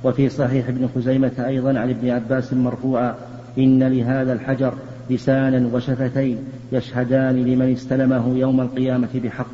وفي 0.05 0.29
صحيح 0.29 0.69
ابن 0.69 0.89
خزيمة 0.95 1.33
أيضا 1.39 1.79
عن 1.79 1.91
ابن 1.91 2.11
عباس 2.11 2.53
مرفوعا 2.53 3.15
إن 3.59 3.83
لهذا 3.83 4.33
الحجر 4.33 4.75
لسانا 5.11 5.75
وشفتين 5.75 6.39
يشهدان 6.73 7.45
لمن 7.45 7.73
استلمه 7.73 8.39
يوم 8.39 8.61
القيامة 8.61 9.09
بحق. 9.15 9.47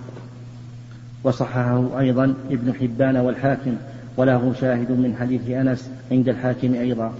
وصححه 1.25 2.01
أيضا 2.01 2.35
ابن 2.51 2.75
حبان 2.75 3.17
والحاكم 3.17 3.77
وله 4.17 4.55
شاهد 4.61 4.91
من 4.91 5.17
حديث 5.21 5.51
أنس 5.51 5.91
عند 6.11 6.29
الحاكم 6.29 6.75
أيضا. 6.75 7.15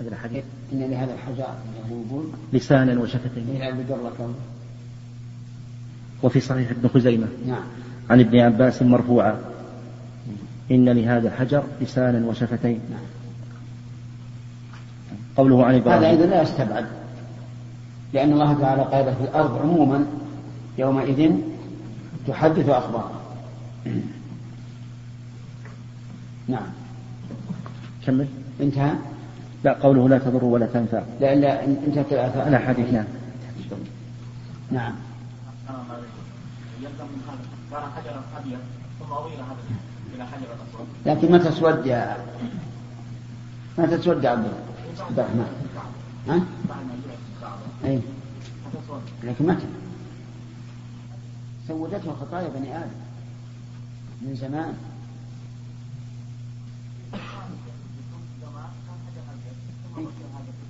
هذا 0.00 0.08
الحديث. 0.08 0.44
إن 0.72 0.78
لهذا 0.78 1.14
الحجر 1.14 1.46
يقول 1.90 2.24
لسانا 2.52 3.00
وشفتين. 3.00 3.46
وفي 6.22 6.40
صحيح 6.40 6.70
ابن 6.70 6.88
خزيمة 6.88 7.26
نعم. 7.46 7.62
عن 8.10 8.20
ابن 8.20 8.38
عباس 8.38 8.82
مرفوعا. 8.82 9.51
إن 10.72 10.88
لهذا 10.88 11.28
الحجر 11.28 11.62
لسانا 11.80 12.26
وشفتين. 12.26 12.80
نعم. 12.90 13.00
قوله 15.36 15.66
عن 15.66 15.74
إبراهيم. 15.74 15.98
هذا 15.98 16.10
أيضا 16.10 16.26
لا 16.26 16.42
يستبعد 16.42 16.86
لأن 18.12 18.32
الله 18.32 18.52
تعالى 18.60 18.82
قال 18.82 19.14
في 19.16 19.22
الأرض 19.22 19.58
عموما 19.58 20.06
يومئذ 20.78 21.32
تحدث 22.28 22.68
أخبارها 22.68 23.20
نعم. 26.48 26.66
كمل. 28.06 28.26
انتهى؟ 28.60 28.92
لا 29.64 29.72
قوله 29.72 30.08
لا 30.08 30.18
تضر 30.18 30.44
ولا 30.44 30.66
تنفع. 30.66 31.02
لا 31.20 31.34
لا 31.34 31.64
انتهت 31.64 32.12
الآثار. 32.12 32.48
الأحاديث 32.48 32.92
نعم. 32.92 33.04
نعم 34.70 34.94
لكن 41.06 41.32
متى 41.32 41.48
تسود 41.50 41.86
يا 41.86 42.16
متى 43.78 43.98
تسود 43.98 44.24
يا 44.24 44.30
عبد 44.30 44.46
الرحمن. 45.18 45.46
ها؟ 46.28 46.40
اي 47.84 48.00
لكن 49.22 49.46
متى؟ 49.46 49.66
سودته 51.68 52.14
خطايا 52.20 52.48
بني 52.48 52.76
آدم 52.76 52.90
من 54.22 54.34
زمان. 54.34 54.74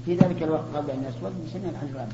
في 0.05 0.17
ذلك 0.17 0.43
الوقت 0.43 0.65
قبل 0.75 0.91
أن 0.91 1.05
يسود 1.09 1.33
سمع 1.53 1.69
الحجر 1.69 1.91
الابيض 1.91 2.13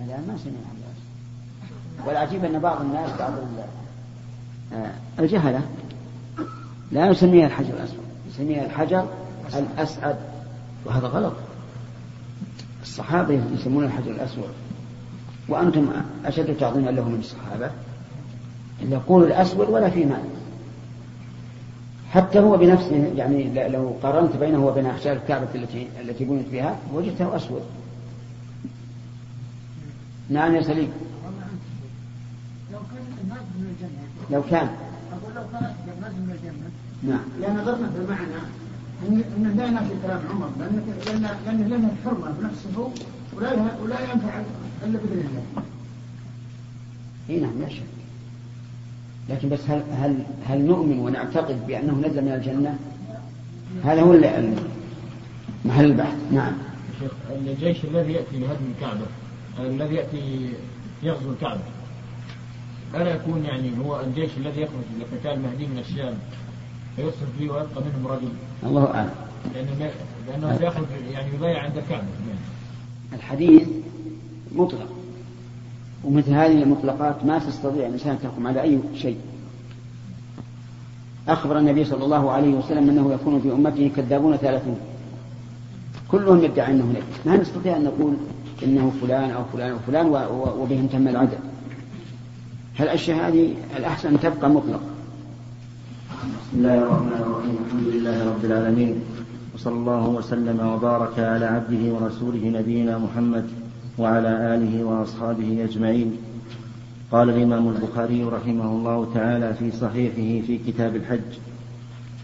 الآن 0.00 0.26
ما 0.28 0.36
سمع 0.36 0.52
الحجر 0.52 0.84
الاسود 0.84 2.06
والعجيب 2.06 2.44
أن 2.44 2.58
بعض 2.58 2.80
الناس 2.80 3.10
بعض 3.18 3.32
آه، 3.32 3.83
الجهلة 5.18 5.60
لا 6.92 7.06
يسميها 7.06 7.46
الحجر 7.46 7.74
الاسود 7.74 8.04
يسميها 8.30 8.66
الحجر 8.66 9.08
الأسعد. 9.54 10.16
وهذا 10.84 11.06
غلط. 11.06 11.32
الصحابة 12.82 13.40
يسمون 13.54 13.84
الحجر 13.84 14.10
الأسود. 14.10 14.48
وأنتم 15.48 15.88
أشد 16.24 16.56
تعظيما 16.56 16.90
له 16.90 17.08
من 17.08 17.18
الصحابة. 17.18 17.70
يقول 18.82 19.24
الأسود 19.24 19.68
ولا 19.68 19.90
في 19.90 20.04
مال. 20.04 20.24
حتى 22.10 22.38
هو 22.38 22.56
بنفسه 22.56 23.12
يعني 23.16 23.68
لو 23.68 23.96
قارنت 24.02 24.36
بينه 24.36 24.66
وبين 24.66 24.86
أحجار 24.86 25.16
الكعبة 25.16 25.48
التي 25.54 25.88
التي 26.00 26.24
بنيت 26.24 26.48
بها 26.52 26.78
وجدته 26.94 27.36
أسود. 27.36 27.62
نعم 30.30 30.54
يا 30.54 30.62
سليم. 30.62 30.92
لو 32.72 32.78
كان 32.78 33.02
الناس 33.22 33.22
من 33.22 33.22
الجنة. 33.22 33.43
لو 34.30 34.42
كان. 34.50 34.68
أقول 35.12 35.34
لو 35.34 35.42
كان 35.52 35.74
من 35.86 36.30
الجنة. 36.30 36.70
نعم. 37.02 37.24
لأن 37.40 37.56
نظرنا 37.56 37.90
بمعنى 37.96 38.34
أن 39.08 39.22
أن 39.36 39.56
لا 39.56 39.66
ينافي 39.66 39.94
كلام 40.02 40.20
عمر 40.30 40.50
لأن 40.58 40.82
لأن 41.46 41.68
لأن 41.68 41.88
الحرمة 41.98 42.30
بنفسه 42.30 42.90
ولا 43.36 43.52
ولا 43.82 44.00
ينفع 44.00 44.40
إلا 44.84 44.98
بإذن 44.98 45.28
الله. 45.30 45.64
إي 47.30 47.40
نعم 47.40 47.60
لا 47.60 47.68
شك. 47.68 47.82
لكن 49.28 49.48
بس 49.48 49.60
هل 49.68 49.82
هل 49.92 50.24
هل 50.46 50.64
نؤمن 50.64 50.98
ونعتقد 50.98 51.66
بأنه 51.66 52.08
نزل 52.08 52.24
من 52.24 52.32
الجنة؟ 52.32 52.78
هذا 53.84 54.02
هو 54.02 54.12
محل 55.64 55.84
البحث 55.84 56.16
نعم 56.32 56.52
شيخ 57.00 57.12
الجيش 57.30 57.84
الذي 57.84 58.12
يأتي 58.12 58.38
لهدم 58.38 58.72
الكعبة 58.76 59.06
الذي 59.58 59.94
يأتي 59.94 60.52
يغزو 61.02 61.30
الكعبة 61.30 61.60
ألا 62.96 63.14
يكون 63.14 63.44
يعني 63.44 63.70
هو 63.84 64.00
الجيش 64.00 64.30
الذي 64.36 64.60
يخرج 64.60 64.84
لقتال 65.00 65.42
مهدي 65.42 65.66
من 65.66 65.78
الشام 65.78 66.14
فيصرف 66.96 67.28
فيه 67.38 67.50
ويبقى 67.50 67.82
منهم 67.82 68.06
رجل. 68.06 68.28
الله 68.62 68.94
أعلم. 68.94 69.10
لأنه 69.54 69.90
لأنه 70.28 70.58
سيخرج 70.58 70.86
يعني 71.12 71.34
يبايع 71.34 71.62
عند 71.62 71.76
الكعبة 71.76 72.04
الحديث 73.12 73.68
مطلق. 74.54 74.88
ومثل 76.04 76.30
هذه 76.30 76.62
المطلقات 76.62 77.24
ما 77.24 77.38
تستطيع 77.38 77.86
الإنسان 77.86 78.10
أن 78.10 78.18
تحكم 78.22 78.46
على 78.46 78.62
أي 78.62 78.78
شيء. 78.94 79.18
أخبر 81.28 81.58
النبي 81.58 81.84
صلى 81.84 82.04
الله 82.04 82.30
عليه 82.30 82.54
وسلم 82.54 82.90
أنه 82.90 83.12
يكون 83.12 83.40
في 83.40 83.52
أمته 83.52 83.90
كذابون 83.96 84.36
ثلاثون. 84.36 84.76
كلهم 86.10 86.44
يدعي 86.44 86.72
أنه 86.72 86.84
نبي 86.84 87.02
ما 87.26 87.36
نستطيع 87.36 87.76
أن 87.76 87.84
نقول 87.84 88.14
إنه 88.62 88.92
فلان 89.02 89.30
أو 89.30 89.44
فلان 89.52 89.70
أو 89.70 89.78
فلان 89.86 90.06
وبهم 90.60 90.86
تم 90.86 91.08
العدد. 91.08 91.38
هالأشياء 92.78 93.28
هذه 93.28 93.54
الأحسن 93.76 94.20
تبقى 94.20 94.50
مطلقة. 94.50 94.80
بسم 96.22 96.58
الله 96.58 96.78
الرحمن 96.78 97.20
الرحيم. 97.20 97.56
الحمد 97.66 97.88
لله 97.94 98.28
رب 98.28 98.44
العالمين. 98.44 98.94
وصلى 99.54 99.74
الله 99.74 100.08
وسلم 100.08 100.60
وبارك 100.60 101.18
على 101.18 101.46
عبده 101.46 101.92
ورسوله 101.92 102.44
نبينا 102.58 102.98
محمد 102.98 103.46
وعلى 103.98 104.54
آله 104.54 104.84
وأصحابه 104.84 105.64
أجمعين. 105.64 106.16
قال 107.12 107.30
الإمام 107.30 107.68
البخاري 107.68 108.24
رحمه 108.24 108.70
الله 108.72 109.08
تعالى 109.14 109.54
في 109.54 109.70
صحيحه 109.70 110.46
في 110.46 110.58
كتاب 110.66 110.96
الحج 110.96 111.30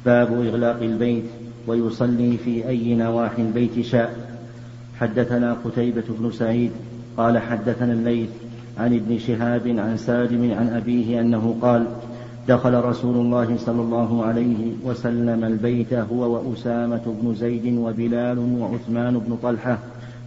باب 0.06 0.32
إغلاق 0.32 0.82
البيت 0.82 1.24
ويصلي 1.66 2.36
في 2.36 2.68
أي 2.68 2.94
نواحي 2.94 3.42
البيت 3.42 3.80
شاء. 3.80 4.40
حدثنا 5.00 5.56
قتيبة 5.64 6.04
بن 6.18 6.30
سعيد 6.30 6.70
قال 7.16 7.38
حدثنا 7.38 7.92
الليث 7.92 8.28
عن 8.80 8.94
ابن 8.94 9.18
شهاب 9.18 9.68
عن 9.68 9.96
سالم 9.96 10.54
عن 10.54 10.68
أبيه 10.68 11.20
أنه 11.20 11.56
قال 11.62 11.86
دخل 12.48 12.74
رسول 12.74 13.16
الله 13.16 13.56
صلى 13.56 13.80
الله 13.80 14.24
عليه 14.24 14.72
وسلم 14.84 15.44
البيت 15.44 15.94
هو 15.94 16.32
وأسامة 16.34 17.02
بن 17.22 17.34
زيد 17.34 17.78
وبلال 17.78 18.38
وعثمان 18.38 19.18
بن 19.18 19.36
طلحة 19.42 19.78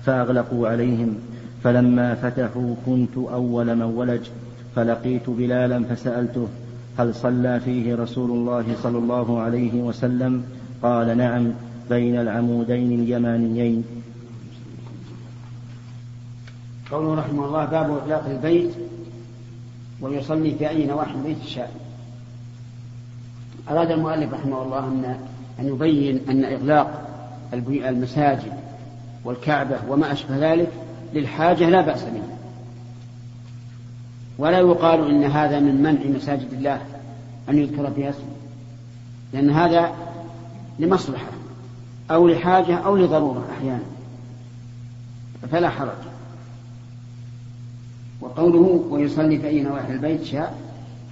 فأغلقوا 0.04 0.68
عليهم. 0.68 1.16
فلما 1.64 2.16
فتحوا 2.16 2.76
كنت 2.86 3.18
أول 3.18 3.76
من 3.76 3.82
ولج. 3.82 4.22
فلقيت 4.76 5.30
بلالا 5.30 5.84
فسألته 5.84 6.48
هل 6.98 7.16
صلى 7.16 7.60
فيه 7.60 7.96
رسول 7.96 8.32
الله 8.32 8.66
صلى 8.84 8.98
الله 8.98 9.40
عليه 9.40 9.82
وسلم؟ 9.82 10.44
قال 10.84 11.18
نعم 11.18 11.48
بين 11.90 12.20
العمودين 12.20 13.00
اليمانيين. 13.00 13.84
قوله 16.94 17.16
رحمه 17.16 17.46
الله 17.46 17.66
باب 17.66 17.98
إغلاق 17.98 18.26
البيت 18.26 18.72
ويصلي 20.02 20.56
في 20.56 20.70
أي 20.70 20.86
نواحي 20.86 21.12
البيت 21.12 21.44
شاء 21.44 21.72
أراد 23.70 23.92
المؤلف 23.92 24.34
رحمه 24.34 24.62
الله 24.62 24.80
أن 24.80 25.18
أن 25.60 25.68
يبين 25.68 26.22
أن 26.30 26.46
إغلاق 26.46 27.10
المساجد 27.54 28.54
والكعبة 29.26 29.78
وما 29.90 30.12
أشبه 30.12 30.54
ذلك 30.54 30.72
للحاجة 31.14 31.70
لا 31.70 31.82
بأس 31.82 32.04
به. 32.04 32.22
ولا 34.38 34.60
يقال 34.60 35.10
إن 35.10 35.24
هذا 35.24 35.60
من 35.60 35.82
منع 35.82 36.18
مساجد 36.18 36.54
الله 36.54 36.82
أن 37.50 37.58
يذكر 37.58 37.92
فيها 37.92 38.10
اسمه 38.10 38.34
لأن 39.34 39.50
هذا 39.50 39.92
لمصلحة 40.80 41.32
أو 42.12 42.28
لحاجة 42.28 42.78
أو 42.78 42.98
لضرورة 42.98 43.48
أحيانا 43.58 43.84
فلا 45.52 45.70
حرج. 45.70 46.14
وقوله 48.24 48.86
ويصلي 48.90 49.38
في 49.38 49.48
أي 49.48 49.62
نواحي 49.62 49.94
البيت 49.94 50.24
شاء 50.24 50.58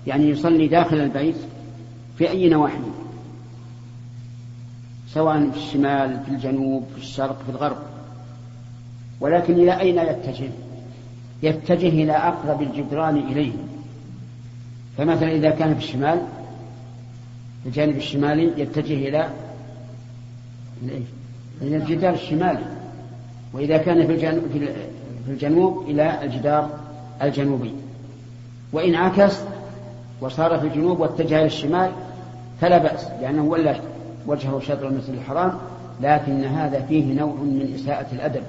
يعني 0.08 0.30
يصلي 0.30 0.68
داخل 0.68 0.98
البيت 0.98 1.36
في 2.18 2.30
أي 2.30 2.50
نواحي 2.50 2.78
سواء 5.08 5.50
في 5.50 5.58
الشمال 5.58 6.20
في 6.26 6.32
الجنوب 6.32 6.84
في 6.96 7.02
الشرق 7.02 7.44
في 7.44 7.50
الغرب. 7.50 7.78
ولكن 9.20 9.54
إلى 9.54 9.80
أين 9.80 9.98
يتجه؟ 9.98 10.50
يتجه 11.44 11.88
إلى 11.88 12.12
أقرب 12.12 12.62
الجدران 12.62 13.18
إليه. 13.18 13.52
فمثلا 14.98 15.32
إذا 15.32 15.50
كان 15.50 15.74
في 15.74 15.84
الشمال 15.84 16.22
في 17.64 17.70
الجانب 17.70 17.98
الشمالي 17.98 18.62
يتجه 18.62 19.08
إلى 19.08 19.30
إلى 21.62 21.78
الجدار 21.78 22.14
الشمالي. 22.14 22.66
وإذا 23.54 23.78
كان 23.78 24.08
في 24.08 24.14
الجنوب, 24.14 24.44
في 25.26 25.32
الجنوب 25.32 25.90
إلى 25.90 26.24
الجدار 26.24 26.81
الجنوبي. 27.24 27.74
وإن 28.74 28.96
عكس 28.96 29.40
وصار 30.22 30.60
في 30.60 30.68
الجنوب 30.68 31.00
واتجه 31.00 31.36
إلى 31.36 31.46
الشمال 31.46 31.92
فلا 32.62 32.78
بأس 32.78 33.08
لأنه 33.22 33.44
ولى 33.44 33.80
وجهه 34.28 34.60
شطر 34.60 34.88
المسجد 34.88 35.14
الحرام 35.14 35.54
لكن 36.02 36.44
هذا 36.44 36.82
فيه 36.82 37.20
نوع 37.20 37.34
من 37.34 37.74
إساءة 37.76 38.06
الأدب. 38.12 38.44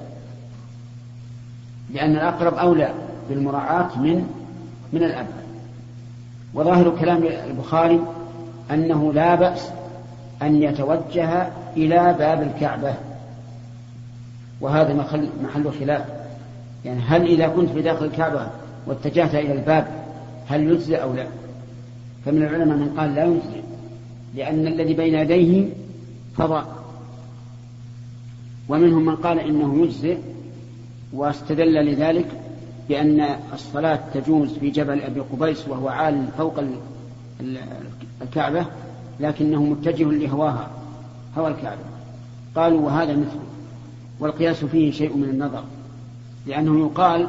لأن 1.93 2.11
الأقرب 2.11 2.53
أولى 2.53 2.93
بالمراعاة 3.29 3.99
من 3.99 4.27
من 4.93 5.03
الأب. 5.03 5.27
وظاهر 6.53 6.89
كلام 6.99 7.23
البخاري 7.23 8.01
أنه 8.71 9.13
لا 9.13 9.35
بأس 9.35 9.69
أن 10.41 10.63
يتوجه 10.63 11.47
إلى 11.77 12.15
باب 12.19 12.41
الكعبة. 12.41 12.93
وهذا 14.61 14.93
محل, 15.43 15.71
خلاف. 15.79 16.05
يعني 16.85 17.01
هل 17.01 17.25
إذا 17.25 17.47
كنت 17.47 17.69
في 17.69 17.81
داخل 17.81 18.05
الكعبة 18.05 18.47
واتجهت 18.87 19.35
إلى 19.35 19.53
الباب 19.53 19.87
هل 20.47 20.63
يجزئ 20.71 21.01
أو 21.01 21.13
لا؟ 21.13 21.27
فمن 22.25 22.43
العلماء 22.43 22.77
من 22.77 22.93
قال 22.97 23.15
لا 23.15 23.25
يجزئ 23.25 23.61
لأن 24.35 24.67
الذي 24.67 24.93
بين 24.93 25.15
يديه 25.15 25.69
فضاء. 26.37 26.83
ومنهم 28.69 29.05
من 29.05 29.15
قال 29.15 29.39
إنه 29.39 29.83
يجزئ 29.83 30.17
واستدل 31.13 31.85
لذلك 31.85 32.27
بأن 32.89 33.25
الصلاة 33.53 33.99
تجوز 34.13 34.53
في 34.53 34.69
جبل 34.69 35.01
أبي 35.01 35.19
قبيس 35.19 35.67
وهو 35.67 35.87
عال 35.87 36.27
فوق 36.37 36.63
الكعبة 38.21 38.65
لكنه 39.19 39.63
متجه 39.63 40.03
لهواها 40.03 40.69
هوى 41.37 41.47
الكعبة. 41.47 41.81
قالوا 42.55 42.81
وهذا 42.81 43.13
مثله 43.13 43.43
والقياس 44.19 44.65
فيه 44.65 44.91
شيء 44.91 45.17
من 45.17 45.29
النظر 45.29 45.63
لأنه 46.47 46.79
يقال 46.79 47.27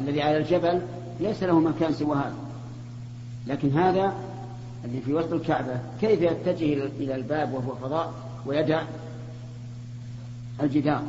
الذي 0.00 0.22
على 0.22 0.36
الجبل 0.36 0.80
ليس 1.20 1.42
له 1.42 1.60
مكان 1.60 1.92
سوى 1.92 2.16
هذا. 2.16 2.34
لكن 3.46 3.70
هذا 3.78 4.14
الذي 4.84 5.00
في 5.00 5.14
وسط 5.14 5.32
الكعبة 5.32 5.80
كيف 6.00 6.22
يتجه 6.22 6.88
إلى 6.98 7.14
الباب 7.14 7.52
وهو 7.52 7.74
فضاء 7.74 8.12
ويدع 8.46 8.82
الجدار؟ 10.62 11.02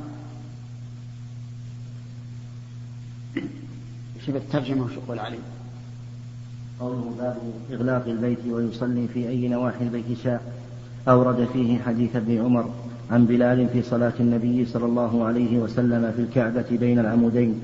شوف 4.26 4.36
الترجمة 4.36 4.86
وش 4.86 4.92
يقول 4.92 5.20
عليه 5.20 5.40
قوله 6.80 7.14
باب 7.20 7.38
إغلاق 7.72 8.08
البيت 8.08 8.40
ويصلي 8.50 9.08
في 9.08 9.30
أي 9.30 9.48
نواحي 9.48 9.84
البيت 9.84 10.18
شاء. 10.24 10.54
أورد 11.08 11.48
فيه 11.54 11.80
حديث 11.80 12.16
ابن 12.16 12.46
عمر 12.46 12.70
عن 13.12 13.26
بلال 13.26 13.70
في 13.70 13.82
صلاة 13.82 14.14
النبي 14.20 14.66
صلى 14.66 14.86
الله 14.86 15.26
عليه 15.26 15.58
وسلم 15.58 16.14
في 16.16 16.22
الكعبة 16.22 16.66
بين 16.72 17.00
العمودين. 17.00 17.62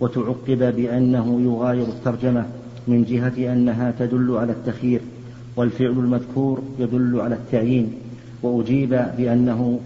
وتعقب 0.00 0.76
بأنه 0.76 1.40
يغاير 1.40 1.82
الترجمة 1.82 2.44
من 2.88 3.04
جهة 3.04 3.52
أنها 3.52 3.92
تدل 3.98 4.36
على 4.36 4.52
التخيير 4.52 5.00
والفعل 5.56 5.90
المذكور 5.90 6.62
يدل 6.78 7.20
على 7.20 7.34
التعيين. 7.34 7.92
وأجيب 8.42 9.00
بأنه 9.18 9.80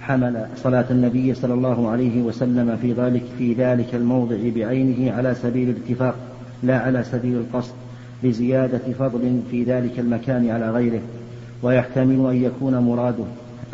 حمل 0.00 0.46
صلاة 0.56 0.84
النبي 0.90 1.34
صلى 1.34 1.54
الله 1.54 1.88
عليه 1.88 2.22
وسلم 2.22 2.76
في 2.76 2.92
ذلك 2.92 3.22
في 3.38 3.52
ذلك 3.52 3.94
الموضع 3.94 4.36
بعينه 4.56 5.12
على 5.12 5.34
سبيل 5.34 5.68
الاتفاق 5.68 6.14
لا 6.62 6.78
على 6.78 7.04
سبيل 7.04 7.36
القصد 7.36 7.74
لزيادة 8.22 8.92
فضل 8.98 9.40
في 9.50 9.64
ذلك 9.64 9.98
المكان 9.98 10.50
على 10.50 10.70
غيره. 10.70 11.00
ويحتمل 11.62 12.30
أن 12.30 12.44
يكون 12.44 12.78
مراده 12.78 13.24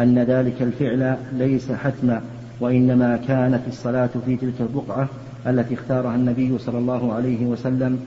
أن 0.01 0.19
ذلك 0.19 0.63
الفعل 0.63 1.17
ليس 1.39 1.73
حتما 1.73 2.23
وإنما 2.61 3.17
كانت 3.17 3.61
الصلاة 3.69 4.11
في 4.27 4.37
تلك 4.37 4.61
البقعة 4.61 5.09
التي 5.47 5.75
اختارها 5.75 6.15
النبي 6.15 6.59
صلى 6.59 6.79
الله 6.79 7.13
عليه 7.13 7.47
وسلم 7.47 8.01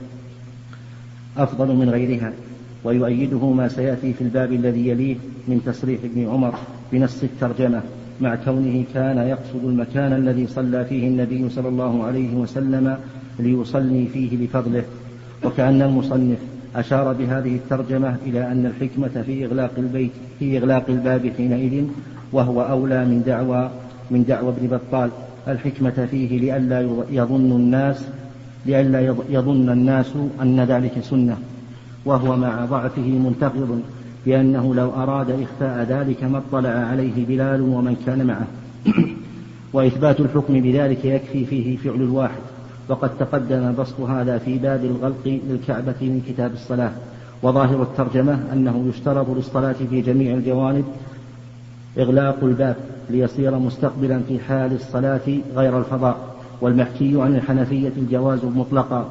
أفضل 1.38 1.76
من 1.76 1.90
غيرها 1.90 2.34
ويؤيده 2.84 3.50
ما 3.50 3.68
سيأتي 3.68 4.14
في 4.14 4.22
الباب 4.22 4.52
الذي 4.52 4.88
يليه 4.88 5.16
من 5.48 5.62
تصريح 5.66 6.00
ابن 6.04 6.30
عمر 6.30 6.54
بنص 6.92 7.24
الترجمة 7.24 7.82
مع 8.22 8.36
كونه 8.36 8.84
كان 8.94 9.18
يقصد 9.18 9.64
المكان 9.64 10.14
الذي 10.14 10.48
صلى 10.48 10.86
فيه 10.86 11.08
النبي 11.08 11.50
صلى 11.50 11.68
الله 11.68 12.04
عليه 12.04 12.36
وسلم 12.36 12.98
ليصلي 13.40 14.08
فيه 14.14 14.38
لفضله 14.38 14.84
وكأن 15.44 15.82
المصنف 15.82 16.38
أشار 16.76 17.14
بهذه 17.14 17.56
الترجمة 17.56 18.16
إلى 18.26 18.52
أن 18.52 18.66
الحكمة 18.66 19.24
في 19.26 19.46
إغلاق 19.46 19.72
البيت 19.78 20.12
في 20.40 20.58
إغلاق 20.58 20.86
الباب 20.90 21.32
حينئذ 21.38 21.84
وهو 22.32 22.62
أولى 22.62 23.06
من 23.06 23.24
دعوى 23.26 23.70
من 24.12 24.24
دعوى 24.24 24.50
ابن 24.50 24.78
بطال. 24.78 25.10
الحكمة 25.48 26.08
فيه 26.12 26.40
لئلا 26.40 26.82
يظن 27.10 27.52
الناس 27.52 28.06
لئلا 28.66 29.16
يظن 29.30 29.70
الناس 29.70 30.14
أن 30.42 30.60
ذلك 30.60 31.00
سنة 31.02 31.38
وهو 32.06 32.36
مع 32.36 32.66
ضعفه 32.66 33.02
منتقض 33.02 33.82
بأنه 34.26 34.76
لو 34.76 34.90
أراد 34.90 35.32
إخفاء 35.32 35.84
ذلك 35.84 36.24
ما 36.24 36.38
اطلع 36.38 36.70
عليه 36.70 37.26
بلال 37.26 37.62
ومن 37.62 37.96
كان 38.06 38.28
معه. 38.28 38.48
وإثبات 39.74 40.20
الحكم 40.20 40.62
بذلك 40.62 41.06
يكفي 41.06 41.46
فيه 41.46 41.78
فعل 41.78 41.96
الواحد. 41.96 42.42
وقد 42.90 43.18
تقدم 43.18 43.76
بسط 43.76 44.00
هذا 44.00 44.38
في 44.38 44.58
باب 44.58 44.86
الغلق 44.86 45.40
للكعبة 45.50 45.96
من 46.02 46.22
كتاب 46.28 46.54
الصلاة. 46.54 46.92
وظاهر 47.44 47.82
الترجمة 47.82 48.40
أنه 48.54 48.86
يشترط 48.90 49.30
للصلاة 49.30 49.76
في 49.90 50.02
جميع 50.02 50.34
الجوانب 50.34 50.86
إغلاق 51.98 52.44
الباب. 52.44 52.76
ليصير 53.10 53.60
مستقبلا 53.60 54.22
في 54.28 54.40
حال 54.40 54.74
الصلاة 54.74 55.40
غير 55.56 55.80
الفضاء 55.80 56.18
والمحكي 56.62 57.22
عن 57.22 57.36
الحنفية 57.36 57.92
الجواز 57.98 58.40
مطلقا 58.46 59.10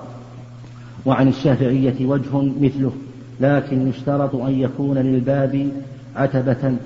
وعن 1.07 1.29
الشافعية 1.29 2.07
وجه 2.07 2.53
مثله 2.61 2.93
لكن 3.41 3.89
يشترط 3.89 4.35
أن 4.35 4.61
يكون 4.61 4.99
للباب 4.99 5.69
عتبة 6.17 6.77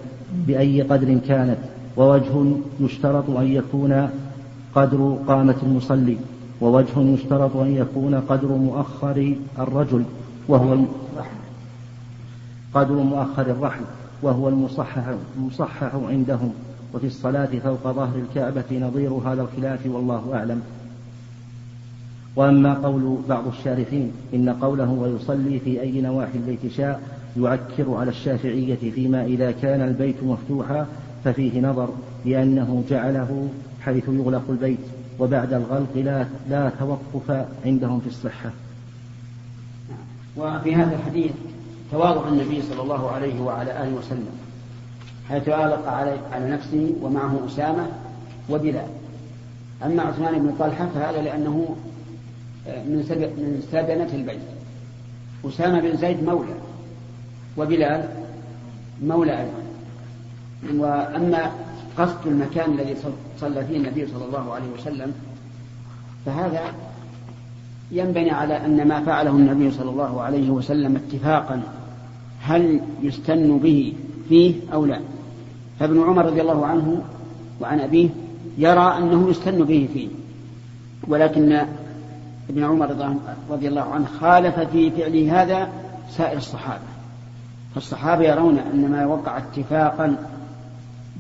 بأي 0.47 0.83
قدر 0.83 1.19
كانت 1.29 1.59
ووجه 1.97 2.57
يشترط 2.81 3.31
أن 3.31 3.47
يكون 3.47 4.09
قدر 4.75 5.19
قامة 5.29 5.57
المصلي 5.63 6.17
ووجه 6.61 6.99
يشترط 7.01 7.57
أن 7.57 7.77
يكون 7.77 8.15
قدر 8.15 8.49
مؤخر 8.49 9.35
الرجل 9.59 10.05
وهو 10.49 10.77
قدر 12.75 12.95
مؤخر 12.95 13.43
الرحل 13.43 13.83
وهو 14.23 14.49
المصحح 14.49 15.15
المصحح 15.37 15.95
عندهم. 15.95 16.53
وفي 16.97 17.07
الصلاة 17.07 17.59
فوق 17.65 17.93
ظهر 17.93 18.19
الكعبة 18.19 18.65
نظير 18.73 19.13
هذا 19.13 19.43
الخلاف 19.43 19.87
والله 19.87 20.35
أعلم. 20.35 20.63
وأما 22.37 22.75
قول 22.75 23.19
بعض 23.29 23.47
الشارحين 23.47 24.13
إن 24.35 24.49
قوله 24.49 24.91
ويصلي 24.91 25.61
في 25.61 25.81
أي 25.81 26.01
نواحي 26.01 26.39
البيت 26.39 26.73
شاء 26.73 27.03
يعكر 27.37 27.95
على 27.95 28.11
الشافعية 28.11 28.91
فيما 28.91 29.25
إذا 29.25 29.51
كان 29.51 29.81
البيت 29.81 30.17
مفتوحا 30.23 30.87
ففيه 31.25 31.61
نظر 31.61 31.89
لأنه 32.25 32.85
جعله 32.91 33.49
حيث 33.81 34.09
يغلق 34.09 34.43
البيت 34.49 34.87
وبعد 35.19 35.53
الغلق 35.53 35.97
لا, 35.97 36.27
لا 36.51 36.71
توقف 36.79 37.47
عندهم 37.67 38.01
في 38.01 38.07
الصحة. 38.07 38.51
وفي 40.37 40.75
هذا 40.75 40.97
الحديث 40.97 41.33
تواضع 41.93 42.29
النبي 42.29 42.63
صلى 42.63 42.83
الله 42.83 43.11
عليه 43.11 43.41
وعلى 43.41 43.83
آله 43.83 43.95
وسلم. 43.95 44.46
حيث 45.29 45.49
أغلق 45.49 45.89
على, 45.89 46.17
على 46.33 46.51
نفسه 46.51 46.95
ومعه 47.03 47.47
أسامة 47.47 47.87
وبلال. 48.51 48.89
أما 49.85 50.03
عثمان 50.03 50.39
بن 50.39 50.55
طلحة 50.59 50.89
فهذا 50.95 51.23
لأنه 51.23 51.77
من 52.67 52.97
من 53.37 53.63
سدنة 53.73 54.15
البيت. 54.15 54.41
أسامة 55.45 55.81
بن 55.81 55.97
زيد 55.97 56.25
مولى 56.25 56.55
وبلال 57.57 58.09
مولى 59.03 59.39
أيضا. 59.41 59.67
وأما 60.75 61.51
قصد 61.99 62.27
المكان 62.27 62.73
الذي 62.73 62.97
صلى 63.41 63.65
فيه 63.65 63.77
النبي 63.77 64.07
صلى 64.07 64.25
الله 64.25 64.55
عليه 64.55 64.67
وسلم 64.79 65.13
فهذا 66.27 66.61
ينبني 67.93 68.31
على 68.31 68.65
أن 68.65 68.89
ما 68.89 69.01
فعله 69.01 69.31
النبي 69.31 69.71
صلى 69.71 69.91
الله 69.91 70.23
عليه 70.23 70.51
وسلم 70.51 70.97
اتفاقا 70.97 71.63
هل 72.43 72.81
يستن 73.03 73.59
به 73.59 73.93
فيه 74.29 74.55
أو 74.73 74.87
لا. 74.87 75.01
فابن 75.79 76.03
عمر 76.03 76.27
رضي 76.27 76.41
الله 76.41 76.67
عنه 76.67 77.03
وعن 77.61 77.81
أبيه 77.81 78.09
يرى 78.59 78.99
أنه 78.99 79.31
يستن 79.31 79.65
به 79.65 79.89
فيه 79.93 80.09
ولكن 81.09 81.67
ابن 82.51 82.65
عمر 82.65 83.17
رضي 83.51 83.69
الله 83.69 83.83
عنه 83.83 84.07
خالف 84.21 84.61
في 84.61 84.91
فعله 84.91 85.43
هذا 85.43 85.69
سائر 86.11 86.37
الصحابة. 86.37 86.83
فالصحابة 87.75 88.25
يرون 88.25 88.59
أن 88.59 88.91
ما 88.91 89.07
وقع 89.07 89.39
اتفاقا 89.39 90.17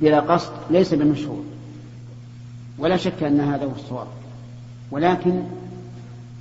بلا 0.00 0.20
قصد 0.20 0.52
ليس 0.70 0.94
بمشهور 0.94 1.44
ولا 2.78 2.96
شك 2.96 3.22
أن 3.22 3.40
هذا 3.40 3.64
هو 3.64 3.72
الصواب. 3.76 4.06
ولكن 4.90 5.42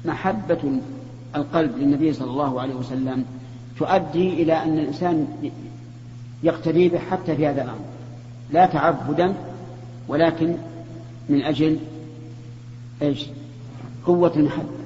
محبة 0.06 0.80
القلب 1.36 1.78
للنبي 1.78 2.14
صلى 2.14 2.32
الله 2.32 2.62
عليه 2.62 2.76
وسلم 2.76 3.26
تؤدي 3.80 4.44
إلى 4.44 4.64
أن 4.64 4.80
الإنسان 4.80 5.28
يقتدي 6.44 6.90
به 6.90 7.00
حتى 7.00 7.36
في 7.36 7.48
هذا 7.48 7.64
الأمر. 7.64 7.95
لا 8.52 8.66
تعبدا 8.66 9.34
ولكن 10.08 10.56
من 11.30 11.42
أجل 11.42 11.80
إيش؟ 13.02 13.26
قوة 14.06 14.32
المحبة 14.36 14.86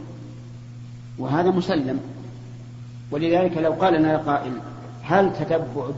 وهذا 1.18 1.50
مسلم. 1.52 2.00
ولذلك 3.12 3.58
لو 3.58 3.72
قال 3.72 3.94
لنا 3.94 4.18
قائل 4.18 4.52
هل 5.04 5.34
تتبع 5.34 5.90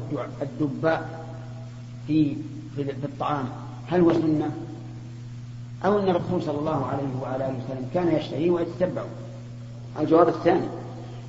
الدباء 0.42 1.26
في 2.08 2.36
في 2.76 2.82
الطعام؟ 3.04 3.46
هل 3.88 4.02
هو 4.02 4.14
سنة؟ 4.14 4.52
أو 5.86 6.00
أن 6.00 6.10
الرسول 6.10 6.44
صلى 6.44 6.60
الله 6.60 6.86
عليه 6.86 7.22
وعلى 7.22 7.46
آله 7.46 7.54
وسلم 7.54 7.90
كان 7.94 8.16
يشتهي 8.16 8.50
ويتتبع؟ 8.50 9.04
الجواب 10.00 10.28
الثاني. 10.28 10.68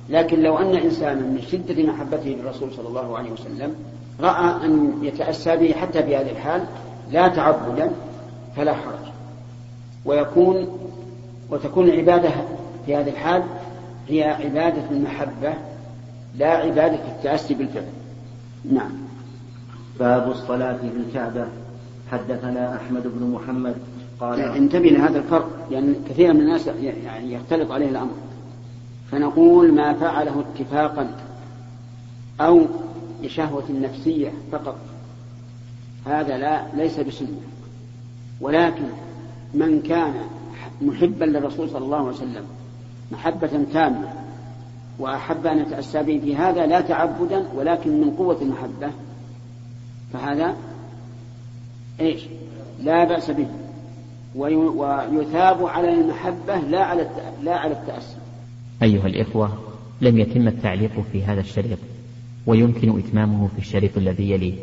لكن 0.09 0.43
لو 0.43 0.57
أن 0.57 0.75
إنسانا 0.75 1.21
من 1.21 1.41
شدة 1.51 1.83
محبته 1.83 2.29
للرسول 2.29 2.73
صلى 2.73 2.87
الله 2.87 3.17
عليه 3.17 3.31
وسلم 3.31 3.75
رأى 4.19 4.65
أن 4.65 4.93
يتأسى 5.01 5.57
به 5.57 5.71
حتى 5.71 6.03
في 6.03 6.17
هذه 6.17 6.31
الحال 6.31 6.65
لا 7.11 7.27
تعبدا 7.27 7.91
فلا 8.55 8.73
حرج. 8.73 9.13
ويكون 10.05 10.67
وتكون 11.49 11.89
العبادة 11.89 12.29
في 12.85 12.95
هذه 12.95 13.09
الحال 13.09 13.43
هي 14.07 14.23
عبادة 14.23 14.83
المحبة 14.91 15.53
لا 16.37 16.49
عبادة 16.49 16.99
التأسي 17.07 17.53
بالفعل. 17.53 17.85
نعم. 18.71 18.91
باب 19.99 20.31
الصلاة 20.31 20.77
في 20.77 20.97
الكعبة. 21.07 21.45
حدثنا 22.11 22.75
أحمد 22.75 23.03
بن 23.03 23.31
محمد 23.31 23.75
قال 24.19 24.39
انتبه 24.39 24.89
لهذا 24.89 25.17
الفرق 25.17 25.49
لأن 25.71 25.95
كثير 26.09 26.33
من 26.33 26.39
الناس 26.39 26.67
يعني 27.03 27.33
يختلط 27.33 27.71
عليه 27.71 27.89
الأمر. 27.89 28.13
فنقول 29.11 29.73
ما 29.73 29.93
فعله 29.93 30.43
اتفاقا 30.55 31.07
أو 32.41 32.61
لشهوة 33.23 33.63
نفسية 33.81 34.31
فقط 34.51 34.77
هذا 36.05 36.37
لا 36.37 36.65
ليس 36.75 36.99
بسنة 36.99 37.37
ولكن 38.41 38.85
من 39.53 39.81
كان 39.81 40.13
محبا 40.81 41.25
للرسول 41.25 41.69
صلى 41.69 41.85
الله 41.85 41.97
عليه 41.97 42.07
وسلم 42.07 42.45
محبة 43.11 43.65
تامة 43.73 44.13
وأحب 44.99 45.47
أن 45.47 45.57
يتأسى 45.57 46.03
به 46.03 46.19
في 46.19 46.35
هذا 46.35 46.65
لا 46.65 46.81
تعبدا 46.81 47.45
ولكن 47.55 48.01
من 48.01 48.11
قوة 48.11 48.41
المحبة 48.41 48.91
فهذا 50.13 50.55
إيش؟ 51.99 52.21
لا 52.79 53.03
بأس 53.03 53.31
به 53.31 53.47
ويثاب 54.35 55.65
على 55.65 55.93
المحبة 55.93 56.55
لا 56.57 56.83
على 56.83 57.09
لا 57.43 57.55
على 57.57 57.73
التأسي. 57.73 58.15
أيها 58.83 59.07
الإخوة 59.07 59.57
لم 60.01 60.19
يتم 60.19 60.47
التعليق 60.47 60.91
في 61.11 61.23
هذا 61.23 61.39
الشريط 61.39 61.77
ويمكن 62.45 62.99
إتمامه 62.99 63.47
في 63.47 63.59
الشريط 63.59 63.97
الذي 63.97 64.31
يليه. 64.31 64.53